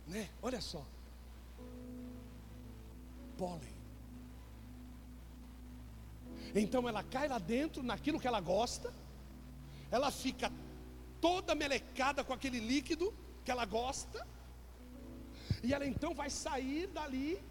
[0.07, 0.27] Né?
[0.41, 0.83] Olha só.
[3.37, 3.77] Pólen.
[6.55, 8.91] Então ela cai lá dentro, naquilo que ela gosta.
[9.91, 10.51] Ela fica
[11.21, 13.13] toda melecada com aquele líquido
[13.49, 14.19] que ela gosta.
[15.63, 17.41] E ela então vai sair dali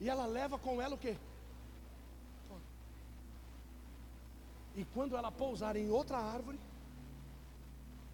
[0.00, 1.16] e ela leva com ela o quê?
[4.76, 6.60] E quando ela pousar em outra árvore,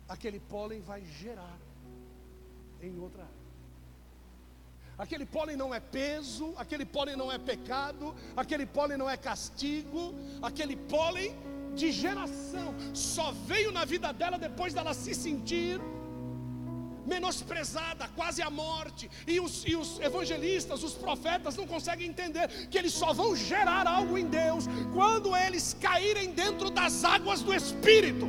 [0.09, 1.59] aquele pólen vai gerar
[2.81, 3.45] em outra área.
[4.97, 10.15] Aquele pólen não é peso, aquele pólen não é pecado, aquele pólen não é castigo,
[10.41, 11.37] aquele pólen
[11.75, 15.79] de geração só veio na vida dela depois dela se sentir
[17.07, 19.11] menosprezada, quase à morte.
[19.27, 23.87] E os, e os evangelistas, os profetas não conseguem entender que eles só vão gerar
[23.87, 28.29] algo em Deus quando eles caírem dentro das águas do Espírito.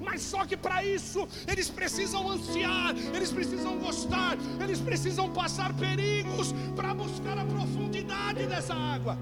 [0.00, 6.54] Mas só que para isso eles precisam ansiar, eles precisam gostar, eles precisam passar perigos
[6.74, 9.18] para buscar a profundidade dessa água.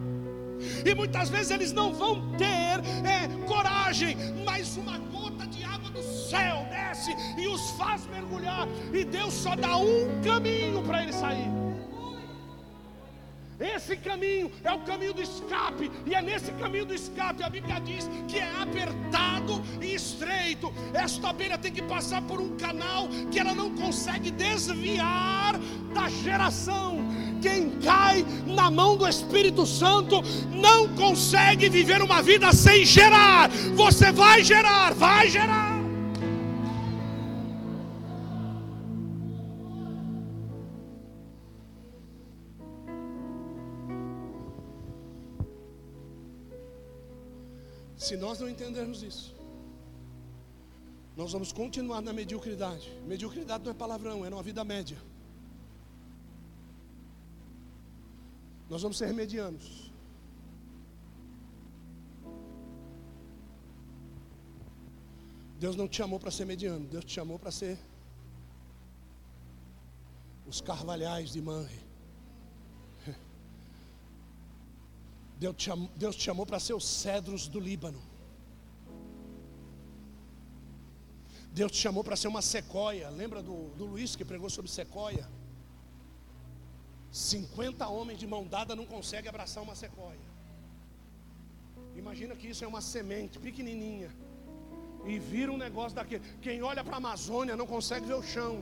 [0.85, 5.38] E muitas vezes eles não vão ter é, coragem, mas uma gota
[6.31, 11.59] céu desce e os faz mergulhar, e Deus só dá um caminho para eles sair.
[13.61, 17.81] Esse caminho é o caminho do escape, e é nesse caminho do escape a Bíblia
[17.81, 20.73] diz que é apertado e estreito.
[20.95, 25.59] Esta abelha tem que passar por um canal que ela não consegue desviar
[25.93, 26.99] da geração.
[27.43, 30.23] Quem cai na mão do Espírito Santo
[30.53, 33.49] não consegue viver uma vida sem gerar.
[33.75, 35.78] Você vai gerar, vai gerar.
[48.09, 49.35] Se nós não entendermos isso,
[51.15, 52.91] nós vamos continuar na mediocridade.
[53.07, 54.97] Mediocridade não é palavrão, é uma vida média.
[58.71, 59.93] Nós vamos ser medianos.
[65.59, 67.79] Deus não te chamou para ser mediano, Deus te chamou para ser
[70.47, 71.88] os carvalhais de Manre.
[75.39, 78.03] Deus te chamou, Deus te chamou para ser os cedros do Líbano.
[81.53, 83.09] Deus te chamou para ser uma sequoia.
[83.09, 85.29] Lembra do, do Luiz que pregou sobre sequoia?
[87.11, 90.29] 50 homens de mão dada não conseguem abraçar uma sequoia.
[91.97, 94.11] Imagina que isso é uma semente pequenininha.
[95.07, 96.23] E vira um negócio daquele.
[96.43, 98.61] Quem olha para a Amazônia não consegue ver o chão.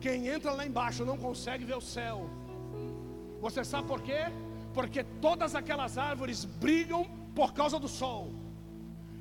[0.00, 2.28] Quem entra lá embaixo não consegue ver o céu.
[3.40, 4.22] Você sabe por quê?
[4.72, 7.04] Porque todas aquelas árvores brigam
[7.34, 8.32] por causa do sol.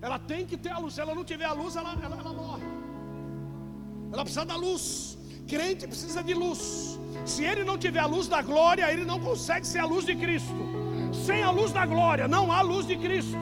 [0.01, 0.93] Ela tem que ter a luz.
[0.93, 2.63] Se ela não tiver a luz, ela, ela, ela morre.
[4.11, 5.17] Ela precisa da luz.
[5.47, 6.99] Crente precisa de luz.
[7.25, 10.15] Se ele não tiver a luz da glória, ele não consegue ser a luz de
[10.15, 10.55] Cristo.
[11.25, 13.37] Sem a luz da glória, não há luz de Cristo.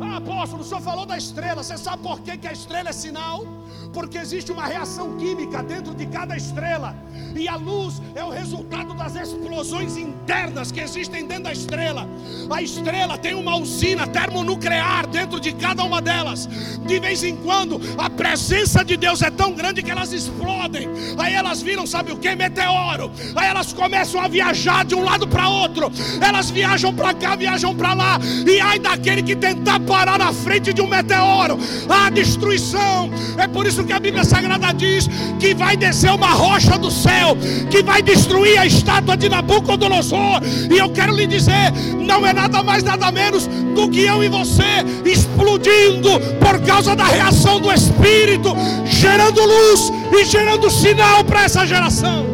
[0.00, 1.62] Ah, apóstolo, o senhor falou da estrela.
[1.62, 3.44] Você sabe por que, que a estrela é sinal?
[3.92, 6.94] Porque existe uma reação química dentro de cada estrela.
[7.34, 12.08] E a luz é o resultado das explosões internas que existem dentro da estrela.
[12.50, 16.48] A estrela tem uma usina termonuclear dentro de cada uma delas.
[16.86, 20.88] De vez em quando, a presença de Deus é tão grande que elas explodem.
[21.18, 22.34] Aí elas viram, sabe o que?
[22.34, 23.10] Meteoro.
[23.36, 25.90] Aí elas começam a viajar de um lado para outro.
[26.20, 28.18] Elas viajam para cá, viajam para lá.
[28.46, 31.58] E ai daquele que tentar parar na frente de um meteoro.
[31.88, 33.10] A destruição.
[33.36, 35.08] É por isso que a Bíblia Sagrada diz
[35.38, 37.36] que vai descer uma rocha do céu,
[37.70, 40.40] que vai destruir a estátua de Nabucodonosor.
[40.70, 44.28] E eu quero lhe dizer: não é nada mais, nada menos do que eu e
[44.28, 46.10] você explodindo
[46.40, 48.54] por causa da reação do Espírito,
[48.84, 52.26] gerando luz e gerando sinal para essa geração.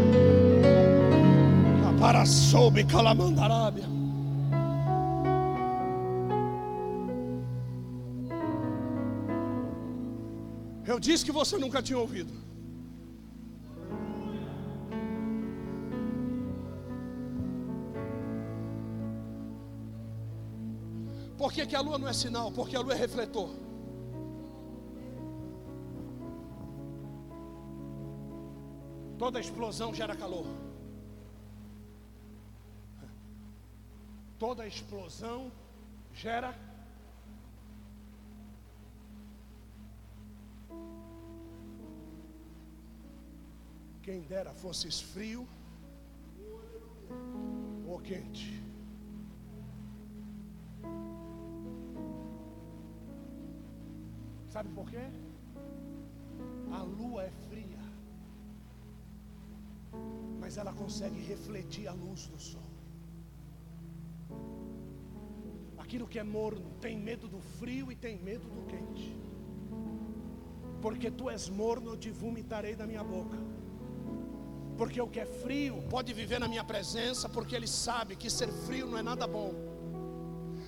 [1.99, 3.84] Para soube calamandarábia.
[10.95, 12.32] Eu disse que você nunca tinha ouvido.
[21.36, 22.53] Por que, que a lua não é sinal?
[22.53, 23.51] Porque a lua é refletor.
[29.18, 30.47] Toda explosão gera calor.
[34.38, 35.51] Toda explosão
[36.12, 36.55] gera
[44.05, 45.48] Quem dera fosse frio
[47.86, 48.62] ou quente.
[54.50, 55.07] Sabe por quê?
[56.70, 57.78] A lua é fria,
[60.38, 62.68] mas ela consegue refletir a luz do sol.
[65.78, 69.16] Aquilo que é morno tem medo do frio e tem medo do quente.
[70.82, 73.53] Porque tu és morno, eu te vomitarei da minha boca.
[74.76, 78.48] Porque o que é frio pode viver na minha presença, porque ele sabe que ser
[78.48, 79.52] frio não é nada bom.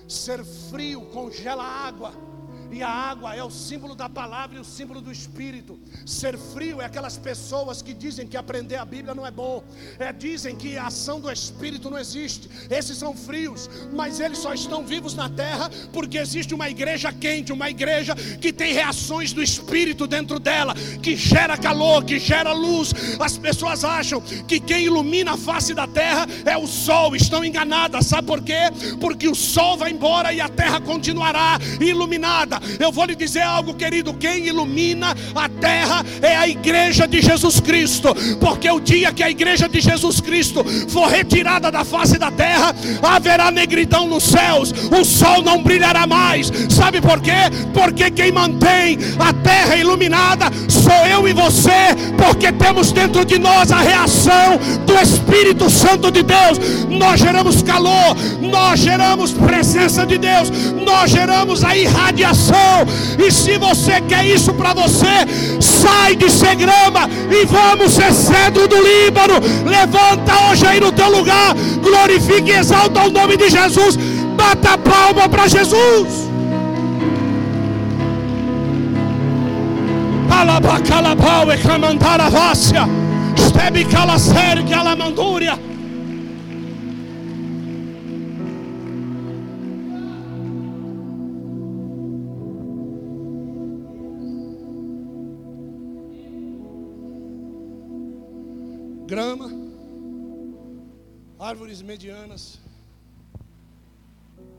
[0.07, 2.26] Ser frio congela a água
[2.71, 5.79] E a água é o símbolo da palavra e o símbolo do Espírito.
[6.05, 9.63] Ser frio é aquelas pessoas que dizem que aprender a Bíblia não é bom.
[9.97, 12.49] É, dizem que a ação do Espírito não existe.
[12.69, 17.53] Esses são frios, mas eles só estão vivos na terra porque existe uma igreja quente,
[17.53, 22.93] uma igreja que tem reações do Espírito dentro dela, que gera calor, que gera luz.
[23.19, 27.15] As pessoas acham que quem ilumina a face da terra é o sol.
[27.15, 28.07] Estão enganadas.
[28.07, 28.71] Sabe por quê?
[28.99, 32.56] Porque o sol vai embora e a terra continuará iluminada.
[32.79, 37.59] Eu vou lhe dizer algo, querido: quem ilumina a terra é a igreja de Jesus
[37.59, 42.31] Cristo, porque o dia que a igreja de Jesus Cristo for retirada da face da
[42.31, 46.51] terra, haverá negridão nos céus, o sol não brilhará mais.
[46.69, 47.31] Sabe por quê?
[47.73, 53.71] Porque quem mantém a terra iluminada sou eu e você, porque temos dentro de nós
[53.71, 56.57] a reação do Espírito Santo de Deus.
[56.89, 60.49] Nós geramos calor, nós geramos presença de Deus,
[60.85, 62.46] nós geramos a irradiação
[63.17, 68.67] e se você quer isso para você, sai de ser grama e vamos ser cedro
[68.67, 69.35] do Líbano.
[69.65, 73.97] Levanta hoje aí no teu lugar, glorifique e exalta o nome de Jesus.
[74.35, 76.27] Bata a palma para Jesus.
[80.29, 82.87] Alabacalabau e camantara vácia.
[83.37, 85.66] Stebe calacer que alamandúria.
[99.17, 99.49] Grama,
[101.39, 102.59] árvores medianas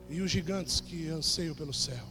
[0.09, 2.05] e os gigantes que anseiam pelo céu.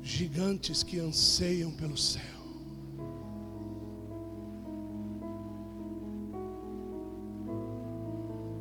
[0.00, 2.22] Gigantes que anseiam pelo céu.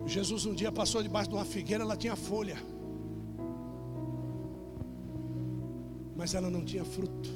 [0.08, 2.58] Jesus um dia passou debaixo de uma figueira, ela tinha folha,
[6.16, 7.30] mas ela não tinha fruto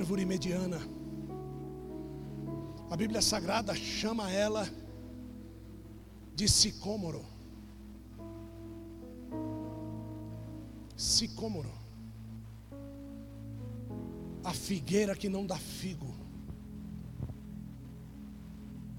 [0.00, 0.80] árvore mediana.
[2.90, 4.66] A Bíblia Sagrada chama ela
[6.34, 7.22] de sicômoro.
[10.96, 11.70] Sicômoro.
[14.42, 16.14] A figueira que não dá figo.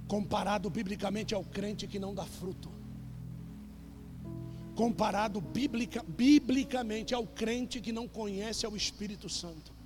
[0.08, 2.70] Comparado biblicamente ao crente que não dá fruto.
[4.76, 9.81] Comparado biblica, biblicamente ao crente que não conhece ao Espírito Santo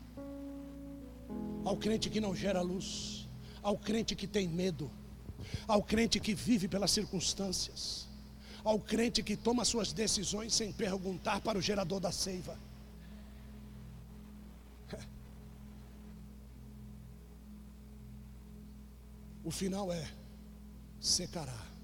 [1.66, 3.28] ao crente que não gera luz,
[3.64, 4.90] ao crente que tem medo,
[5.68, 8.08] ao crente que vive pelas circunstâncias,
[8.64, 12.58] ao crente que toma suas decisões sem perguntar para o gerador da seiva.
[19.44, 20.08] O final é
[21.00, 21.75] secará.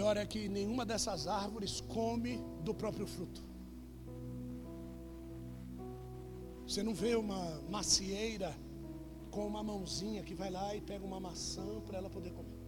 [0.00, 2.32] Melhor é que nenhuma dessas árvores come
[2.66, 3.42] do próprio fruto.
[6.66, 8.50] Você não vê uma macieira
[9.30, 12.58] com uma mãozinha que vai lá e pega uma maçã para ela poder comer.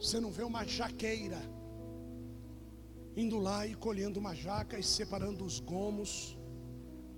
[0.00, 1.40] Você não vê uma jaqueira
[3.14, 6.38] indo lá e colhendo uma jaca e separando os gomos.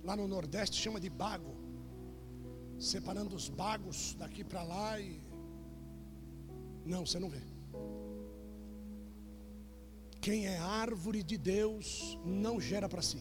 [0.03, 1.55] Lá no Nordeste chama de bago.
[2.77, 5.21] Separando os bagos daqui para lá e
[6.85, 7.41] não, você não vê.
[10.19, 13.19] Quem é árvore de Deus não gera para si.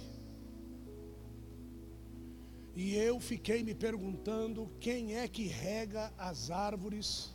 [2.74, 7.32] E eu fiquei me perguntando quem é que rega as árvores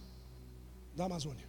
[0.96, 1.48] da Amazônia.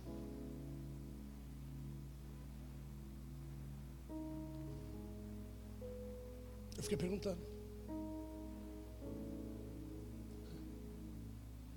[6.76, 7.40] Eu fiquei perguntando.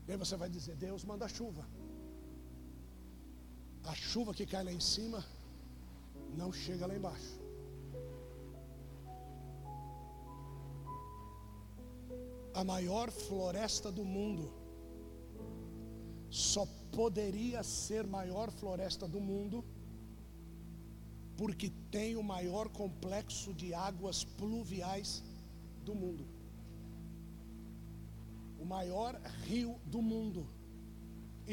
[0.08, 1.66] E aí você vai dizer: Deus manda chuva
[3.90, 5.26] a chuva que cai lá em cima
[6.38, 7.40] não chega lá embaixo.
[12.54, 14.54] A maior floresta do mundo
[16.30, 19.66] só poderia ser maior floresta do mundo
[21.36, 25.24] porque tem o maior complexo de águas pluviais
[25.84, 26.28] do mundo.
[28.60, 30.48] O maior rio do mundo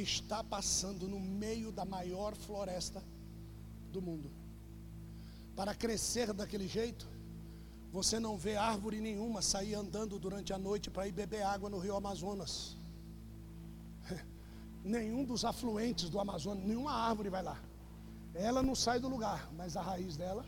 [0.01, 3.03] está passando no meio da maior floresta
[3.92, 4.30] do mundo.
[5.55, 7.09] Para crescer daquele jeito,
[7.92, 11.78] você não vê árvore nenhuma sair andando durante a noite para ir beber água no
[11.78, 12.76] rio Amazonas.
[14.84, 17.59] Nenhum dos afluentes do Amazonas, nenhuma árvore vai lá.
[18.34, 20.44] Ela não sai do lugar, mas a raiz dela.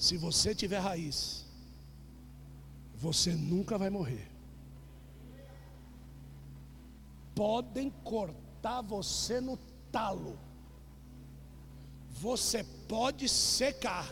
[0.00, 1.44] Se você tiver raiz,
[2.94, 4.26] você nunca vai morrer.
[7.34, 9.58] Podem cortar você no
[9.92, 10.38] talo.
[12.12, 14.10] Você pode secar,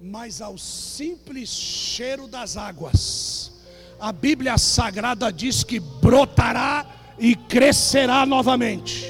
[0.00, 3.52] mas ao simples cheiro das águas,
[4.00, 9.06] a Bíblia Sagrada diz que brotará e crescerá novamente.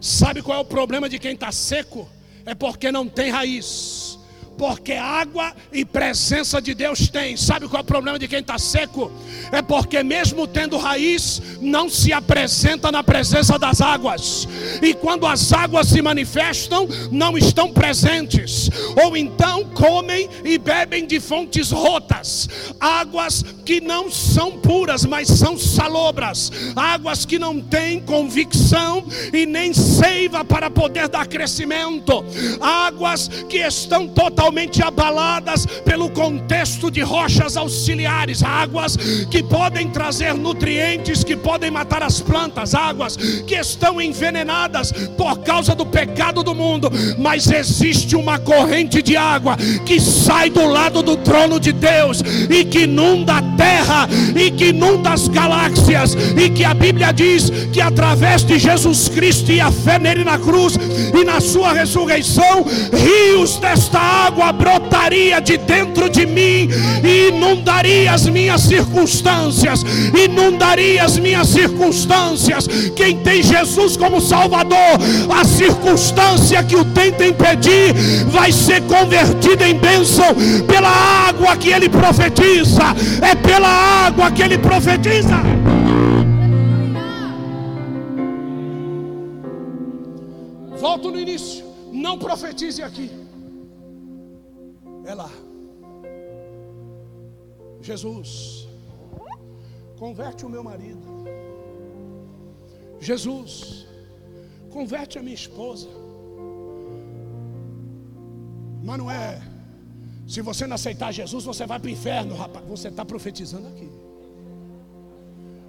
[0.00, 2.08] Sabe qual é o problema de quem está seco?
[2.46, 4.07] É porque não tem raiz
[4.58, 7.36] porque água e presença de Deus tem.
[7.36, 9.10] Sabe qual é o problema de quem está seco?
[9.52, 14.48] É porque, mesmo tendo raiz, não se apresenta na presença das águas,
[14.82, 18.68] e quando as águas se manifestam, não estão presentes,
[19.00, 22.48] ou então comem e bebem de fontes rotas,
[22.80, 29.72] águas que não são puras, mas são salobras, águas que não têm convicção e nem
[29.72, 32.24] seiva para poder dar crescimento,
[32.60, 38.96] águas que estão totalmente totalmente abaladas pelo contexto de rochas auxiliares, águas
[39.30, 45.74] que podem trazer nutrientes, que podem matar as plantas, águas que estão envenenadas por causa
[45.74, 51.18] do pecado do mundo, mas existe uma corrente de água que sai do lado do
[51.18, 56.14] trono de Deus e que inunda a terra e que inunda as galáxias.
[56.14, 60.38] E que a Bíblia diz que através de Jesus Cristo e a fé nele na
[60.38, 60.74] cruz
[61.14, 66.68] e na sua ressurreição, rios desta água água brotaria de dentro de mim
[67.04, 69.84] e inundaria as minhas circunstâncias,
[70.16, 72.68] inundaria as minhas circunstâncias.
[72.94, 74.78] Quem tem Jesus como Salvador,
[75.36, 77.92] a circunstância que o tenta impedir
[78.28, 80.34] vai ser convertida em bênção
[80.66, 80.88] pela
[81.28, 82.82] água que ele profetiza.
[83.20, 83.68] É pela
[84.06, 85.36] água que ele profetiza.
[90.80, 91.64] Volto no início.
[91.92, 93.27] Não profetize aqui.
[95.08, 95.30] É lá.
[97.80, 98.68] Jesus,
[99.98, 101.00] converte o meu marido.
[103.00, 103.86] Jesus,
[104.68, 105.88] converte a minha esposa.
[108.84, 109.40] Mas não é.
[110.26, 112.66] Se você não aceitar Jesus, você vai para o inferno, rapaz.
[112.66, 113.90] Você está profetizando aqui.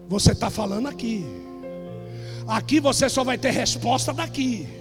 [0.09, 1.23] Você está falando aqui.
[2.45, 4.78] Aqui você só vai ter resposta daqui.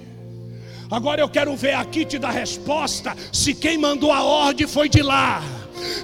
[0.91, 5.03] Agora eu quero ver aqui te dar resposta se quem mandou a ordem foi de
[5.03, 5.43] lá.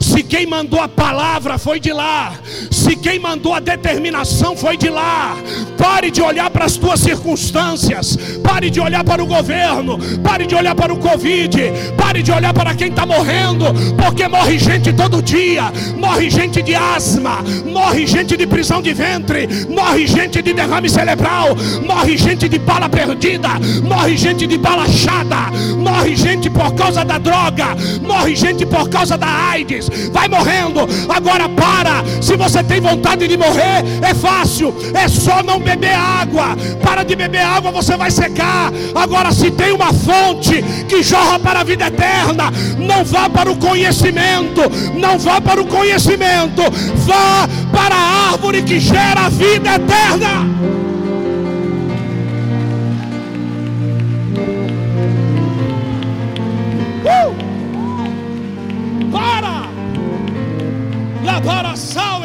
[0.00, 2.34] Se quem mandou a palavra foi de lá,
[2.70, 5.36] se quem mandou a determinação foi de lá,
[5.76, 10.54] pare de olhar para as tuas circunstâncias, pare de olhar para o governo, pare de
[10.54, 11.58] olhar para o Covid,
[11.96, 13.66] pare de olhar para quem está morrendo,
[13.96, 19.48] porque morre gente todo dia, morre gente de asma, morre gente de prisão de ventre,
[19.68, 23.48] morre gente de derrame cerebral, morre gente de bala perdida,
[23.82, 29.16] morre gente de bala chada, morre gente por causa da droga, morre gente por causa
[29.18, 30.80] da AIDS AIDS, vai morrendo.
[31.08, 32.04] Agora para.
[32.20, 36.56] Se você tem vontade de morrer, é fácil, é só não beber água.
[36.82, 38.72] Para de beber água, você vai secar.
[38.94, 43.56] Agora, se tem uma fonte que jorra para a vida eterna, não vá para o
[43.56, 44.60] conhecimento,
[44.94, 46.62] não vá para o conhecimento,
[47.06, 50.93] vá para a árvore que gera a vida eterna.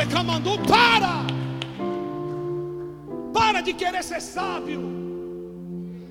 [0.06, 1.26] Camandu, para!
[3.34, 4.82] Para de querer ser sábio.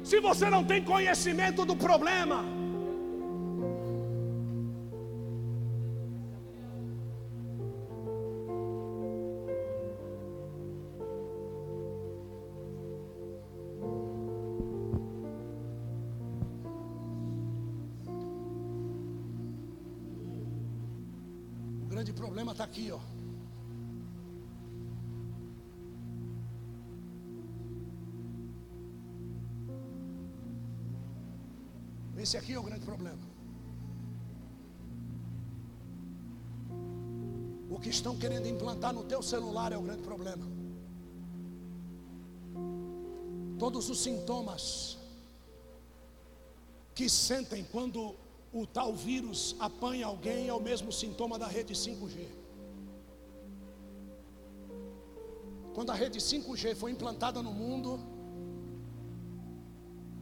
[0.03, 2.45] Se você não tem conhecimento do problema,
[38.89, 40.47] implantar no teu celular é o grande problema.
[43.59, 44.97] Todos os sintomas
[46.95, 48.14] que sentem quando
[48.53, 52.26] o tal vírus apanha alguém é o mesmo sintoma da rede 5G.
[55.74, 58.01] Quando a rede 5G foi implantada no mundo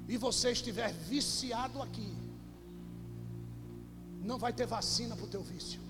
[0.09, 2.14] e você estiver viciado aqui,
[4.23, 5.81] não vai ter vacina para o teu vício.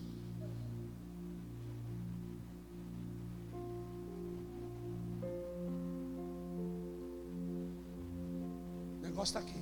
[9.16, 9.58] Negócio está aqui.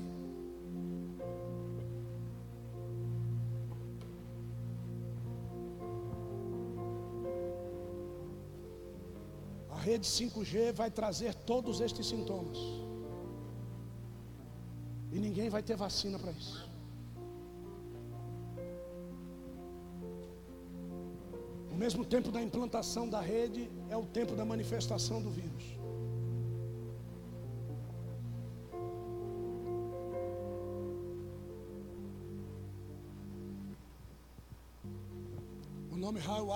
[9.70, 12.58] A rede 5G vai trazer todos estes sintomas.
[15.12, 16.68] E ninguém vai ter vacina para isso.
[21.70, 25.73] O mesmo tempo da implantação da rede é o tempo da manifestação do vírus.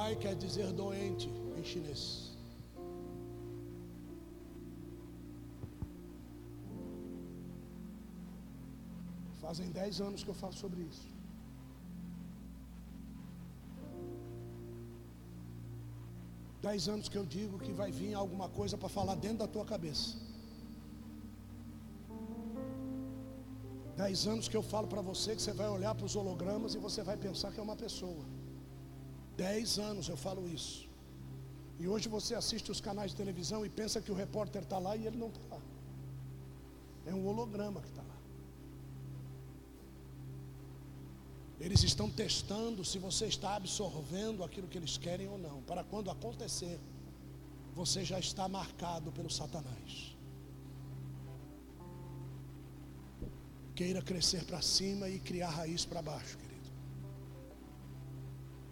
[0.09, 1.29] Hawaii quer dizer doente
[1.59, 2.03] em chinês.
[9.43, 11.09] Fazem dez anos que eu falo sobre isso.
[16.63, 19.65] Dez anos que eu digo que vai vir alguma coisa para falar dentro da tua
[19.65, 20.17] cabeça.
[23.97, 26.79] Dez anos que eu falo para você que você vai olhar para os hologramas e
[26.79, 28.25] você vai pensar que é uma pessoa.
[29.45, 30.78] Dez anos eu falo isso.
[31.80, 34.97] E hoje você assiste os canais de televisão e pensa que o repórter está lá
[34.97, 35.62] e ele não está lá.
[37.07, 38.18] É um holograma que está lá.
[41.61, 45.62] Eles estão testando se você está absorvendo aquilo que eles querem ou não.
[45.62, 46.80] Para quando acontecer,
[47.76, 50.16] você já está marcado pelo Satanás.
[53.76, 56.47] Queira crescer para cima e criar raiz para baixo.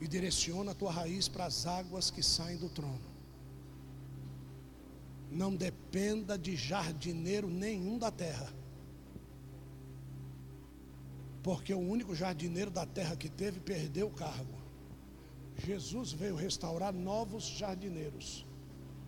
[0.01, 3.01] E direciona a tua raiz para as águas que saem do trono.
[5.30, 8.53] Não dependa de jardineiro nenhum da terra
[11.47, 14.59] porque o único jardineiro da terra que teve perdeu o cargo.
[15.64, 18.44] Jesus veio restaurar novos jardineiros,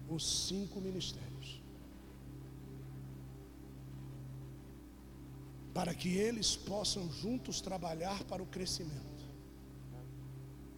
[0.09, 1.61] os cinco ministérios,
[5.74, 9.07] para que eles possam juntos trabalhar para o crescimento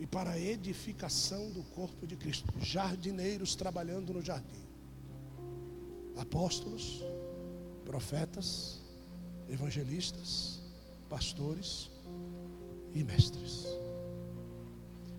[0.00, 2.50] e para a edificação do corpo de Cristo.
[2.58, 4.64] Jardineiros trabalhando no jardim,
[6.16, 7.04] apóstolos,
[7.84, 8.80] profetas,
[9.46, 10.62] evangelistas,
[11.06, 11.90] pastores
[12.94, 13.66] e mestres,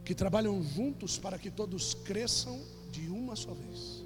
[0.04, 2.60] que trabalham juntos para que todos cresçam
[2.90, 4.04] de uma só vez,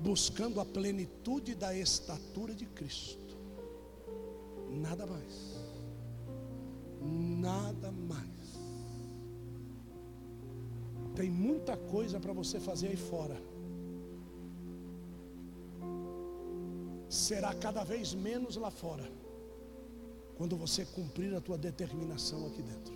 [0.00, 3.36] buscando a plenitude da estatura de Cristo.
[4.72, 5.54] Nada mais.
[7.00, 8.35] Nada mais.
[11.16, 13.36] Tem muita coisa para você fazer aí fora.
[17.08, 19.06] Será cada vez menos lá fora
[20.36, 22.94] quando você cumprir a tua determinação aqui dentro.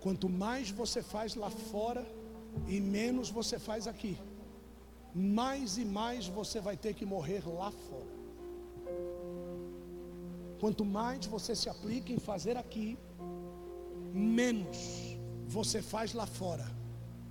[0.00, 2.06] Quanto mais você faz lá fora
[2.68, 4.18] e menos você faz aqui,
[5.14, 8.14] mais e mais você vai ter que morrer lá fora.
[10.60, 12.98] Quanto mais você se aplica em fazer aqui,
[14.14, 16.66] menos você faz lá fora,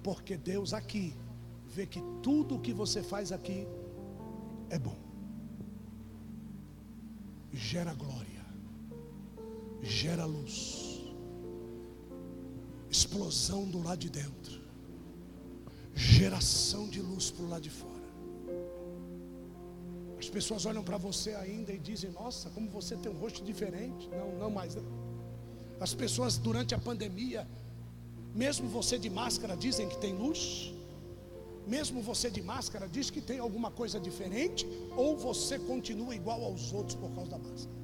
[0.03, 1.15] porque Deus aqui
[1.67, 3.65] vê que tudo o que você faz aqui
[4.69, 5.03] é bom
[7.53, 8.43] gera glória,
[9.81, 11.01] gera luz,
[12.89, 14.61] explosão do lado de dentro,
[15.93, 17.93] geração de luz para o lado de fora.
[20.17, 24.09] As pessoas olham para você ainda e dizem: Nossa, como você tem um rosto diferente.
[24.09, 24.75] Não, não mais.
[24.75, 25.02] Não.
[25.85, 27.41] As pessoas durante a pandemia,
[28.43, 30.73] mesmo você de máscara, dizem que tem luz
[31.67, 36.73] mesmo você de máscara, diz que tem alguma coisa diferente, ou você continua igual aos
[36.73, 37.83] outros por causa da máscara?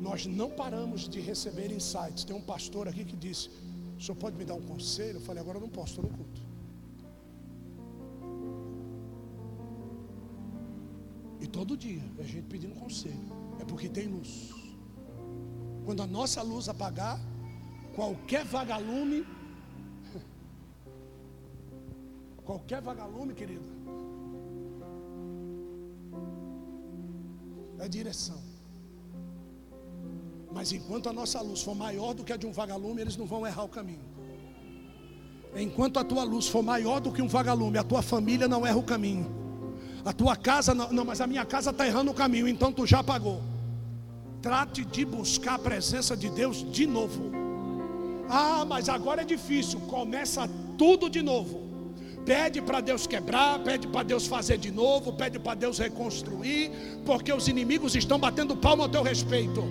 [0.00, 2.24] Nós não paramos de receber insights.
[2.24, 3.48] Tem um pastor aqui que disse:
[3.96, 5.16] O senhor pode me dar um conselho?
[5.16, 6.41] Eu falei: Agora eu não posso, estou no culto.
[11.62, 13.30] Todo dia a gente pedindo conselho.
[13.60, 14.50] É porque tem luz.
[15.84, 17.20] Quando a nossa luz apagar,
[17.94, 19.26] Qualquer vagalume,
[22.44, 23.64] qualquer vagalume, querido,
[27.78, 28.40] é direção.
[30.50, 33.26] Mas enquanto a nossa luz for maior do que a de um vagalume, eles não
[33.26, 34.12] vão errar o caminho.
[35.54, 38.78] Enquanto a tua luz for maior do que um vagalume, a tua família não erra
[38.78, 39.41] o caminho.
[40.04, 42.86] A tua casa não, não mas a minha casa está errando o caminho, então tu
[42.86, 43.42] já pagou.
[44.40, 47.30] Trate de buscar a presença de Deus de novo.
[48.28, 49.78] Ah, mas agora é difícil.
[49.82, 51.61] Começa tudo de novo.
[52.24, 56.70] Pede para Deus quebrar, pede para Deus fazer de novo, pede para Deus reconstruir,
[57.04, 59.64] porque os inimigos estão batendo palma ao teu respeito.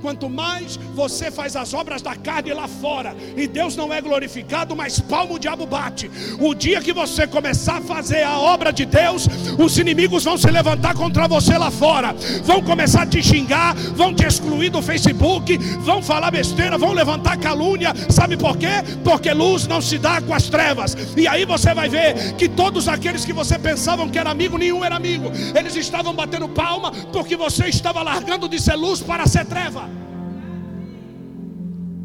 [0.00, 4.74] Quanto mais você faz as obras da carne lá fora, e Deus não é glorificado,
[4.74, 6.10] mais palmo o diabo bate.
[6.40, 9.26] O dia que você começar a fazer a obra de Deus,
[9.58, 14.14] os inimigos vão se levantar contra você lá fora, vão começar a te xingar, vão
[14.14, 17.92] te excluir do Facebook, vão falar besteira, vão levantar calúnia.
[18.08, 18.82] Sabe por quê?
[19.04, 20.96] Porque luz não se dá com as trevas.
[21.16, 24.56] E aí você vai ver ver que todos aqueles que você pensavam que era amigo,
[24.56, 25.26] nenhum era amigo.
[25.58, 29.88] Eles estavam batendo palma porque você estava largando de ser luz para ser treva.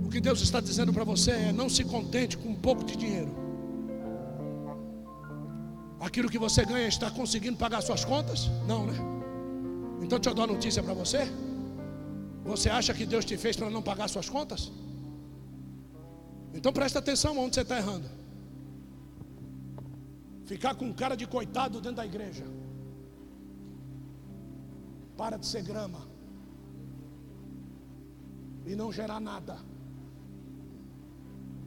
[0.06, 2.95] O que Deus está dizendo para você é: não se contente com um pouco de
[2.95, 3.32] dinheiro.
[5.99, 8.49] Aquilo que você ganha está conseguindo pagar suas contas?
[8.68, 8.98] Não, né?
[10.02, 11.22] Então deixa eu dar uma notícia para você.
[12.44, 14.70] Você acha que Deus te fez para não pagar suas contas?
[16.53, 18.23] Então presta atenção onde você está errando.
[20.45, 22.45] Ficar com cara de coitado dentro da igreja.
[25.18, 26.02] Para de ser grama.
[28.65, 29.57] E não gerar nada.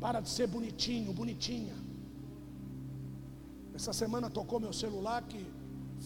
[0.00, 1.74] Para de ser bonitinho, bonitinha.
[3.74, 5.46] Essa semana tocou meu celular que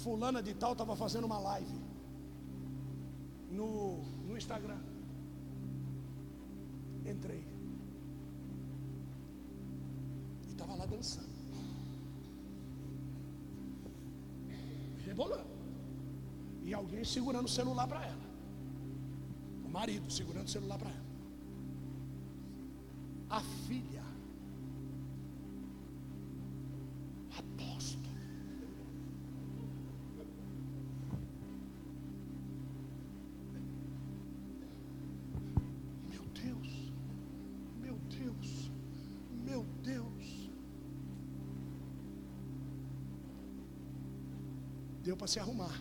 [0.02, 1.80] fulana de tal estava fazendo uma live
[3.50, 4.78] no, no Instagram.
[7.04, 7.44] Entrei.
[10.46, 11.29] E estava lá dançando.
[15.10, 15.50] Rebolando.
[16.62, 18.26] E alguém segurando o celular para ela.
[19.64, 21.10] O marido segurando o celular para ela.
[23.28, 23.89] A filha.
[45.20, 45.76] Para se arrumar.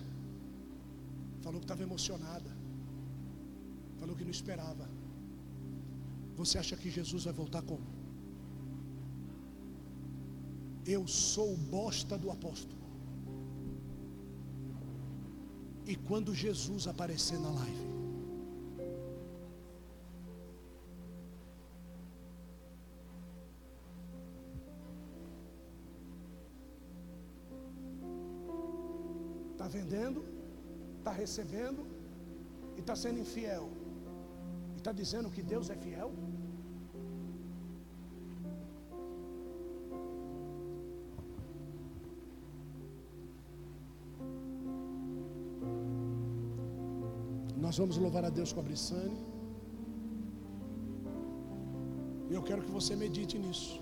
[1.42, 2.52] Falou que estava emocionada.
[4.00, 4.86] Falou que não esperava.
[6.36, 7.88] Você acha que Jesus vai voltar como?
[10.86, 12.84] Eu sou bosta do apóstolo.
[15.86, 17.99] E quando Jesus aparecer na live,
[29.90, 30.24] está vendendo,
[31.00, 31.86] está recebendo
[32.78, 33.70] e está sendo infiel.
[34.76, 36.12] E está dizendo que Deus é fiel?
[47.58, 49.18] Nós vamos louvar a Deus com a Brissane.
[52.30, 53.82] E eu quero que você medite nisso.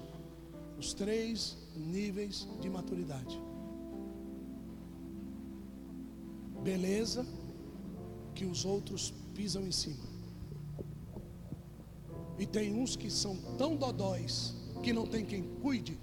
[0.77, 3.46] Os três níveis de maturidade.
[6.67, 7.25] Beleza
[8.35, 9.03] que os outros
[9.35, 10.05] pisam em cima.
[12.41, 14.33] E tem uns que são tão dodóis
[14.83, 15.97] que não tem quem cuide,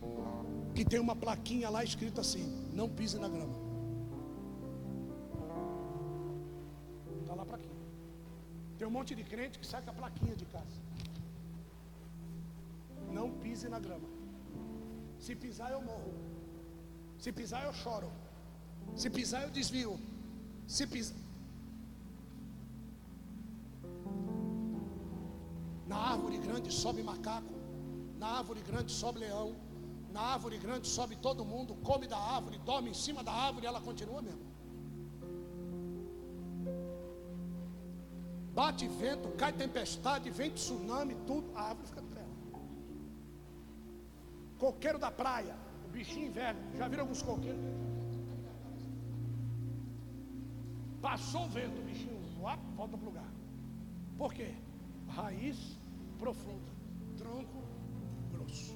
[0.75, 2.47] que tem uma plaquinha lá escrita assim:
[2.81, 3.57] não pise na grama.
[7.21, 7.75] Está lá para aqui.
[8.79, 10.79] Tem um monte de crente que sai com a plaquinha de casa.
[13.19, 14.09] Não pise na grama.
[15.27, 16.15] Se pisar eu morro.
[17.19, 18.11] Se pisar eu choro.
[19.03, 19.95] Se pisar eu desvio.
[20.67, 21.17] Se pisar.
[25.87, 27.55] Na árvore grande sobe macaco.
[28.19, 29.55] Na árvore grande sobe leão.
[30.15, 33.81] Na árvore grande sobe todo mundo, come da árvore, dorme em cima da árvore ela
[33.81, 34.47] continua mesmo.
[38.55, 42.29] Bate vento, cai tempestade, vem tsunami, tudo, a árvore fica trela.
[44.57, 47.84] Coqueiro da praia, o bichinho velho, já viram alguns coqueiros?
[51.07, 53.31] Passou o vento, o bichinho volta para o lugar.
[54.17, 54.55] Por quê?
[55.17, 55.59] Raiz
[56.19, 56.71] profunda,
[57.19, 57.63] tronco
[58.33, 58.75] grosso.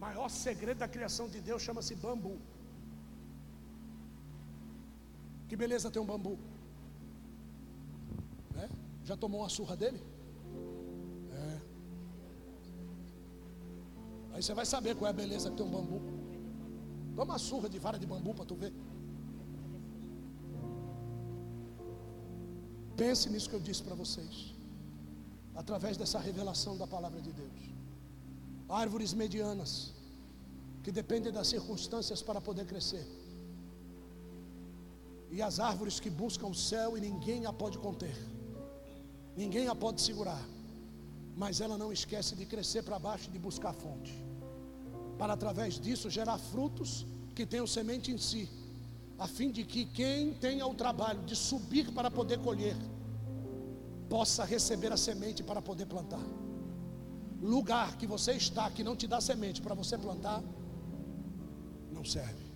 [0.00, 2.36] Maior segredo da criação de Deus chama-se bambu.
[5.48, 6.36] Que beleza ter um bambu.
[8.64, 8.68] É?
[9.04, 10.02] Já tomou uma surra dele?
[11.32, 11.60] É.
[14.32, 16.17] Aí você vai saber qual é a beleza que tem um bambu.
[17.18, 18.72] Toma uma surra de vara de bambu para tu ver.
[23.00, 24.34] Pense nisso que eu disse para vocês.
[25.62, 27.60] Através dessa revelação da palavra de Deus.
[28.68, 29.72] Árvores medianas
[30.84, 33.04] que dependem das circunstâncias para poder crescer.
[35.36, 38.16] E as árvores que buscam o céu e ninguém a pode conter.
[39.42, 40.44] Ninguém a pode segurar.
[41.42, 44.12] mas ela não esquece de crescer para baixo e de buscar fonte,
[45.18, 48.48] para através disso gerar frutos que tenham semente em si,
[49.18, 52.76] a fim de que quem tenha o trabalho de subir para poder colher,
[54.08, 56.24] possa receber a semente para poder plantar.
[57.42, 60.42] Lugar que você está que não te dá semente para você plantar,
[61.92, 62.46] não serve.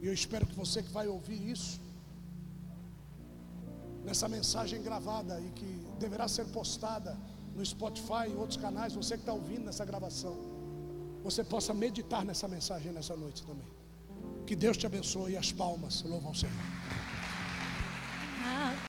[0.00, 1.80] E eu espero que você que vai ouvir isso,
[4.04, 7.16] nessa mensagem gravada e que deverá ser postada
[7.54, 10.51] no Spotify e outros canais, você que está ouvindo nessa gravação,
[11.22, 13.66] você possa meditar nessa mensagem nessa noite também.
[14.46, 16.54] Que Deus te abençoe e as palmas louvam o Senhor.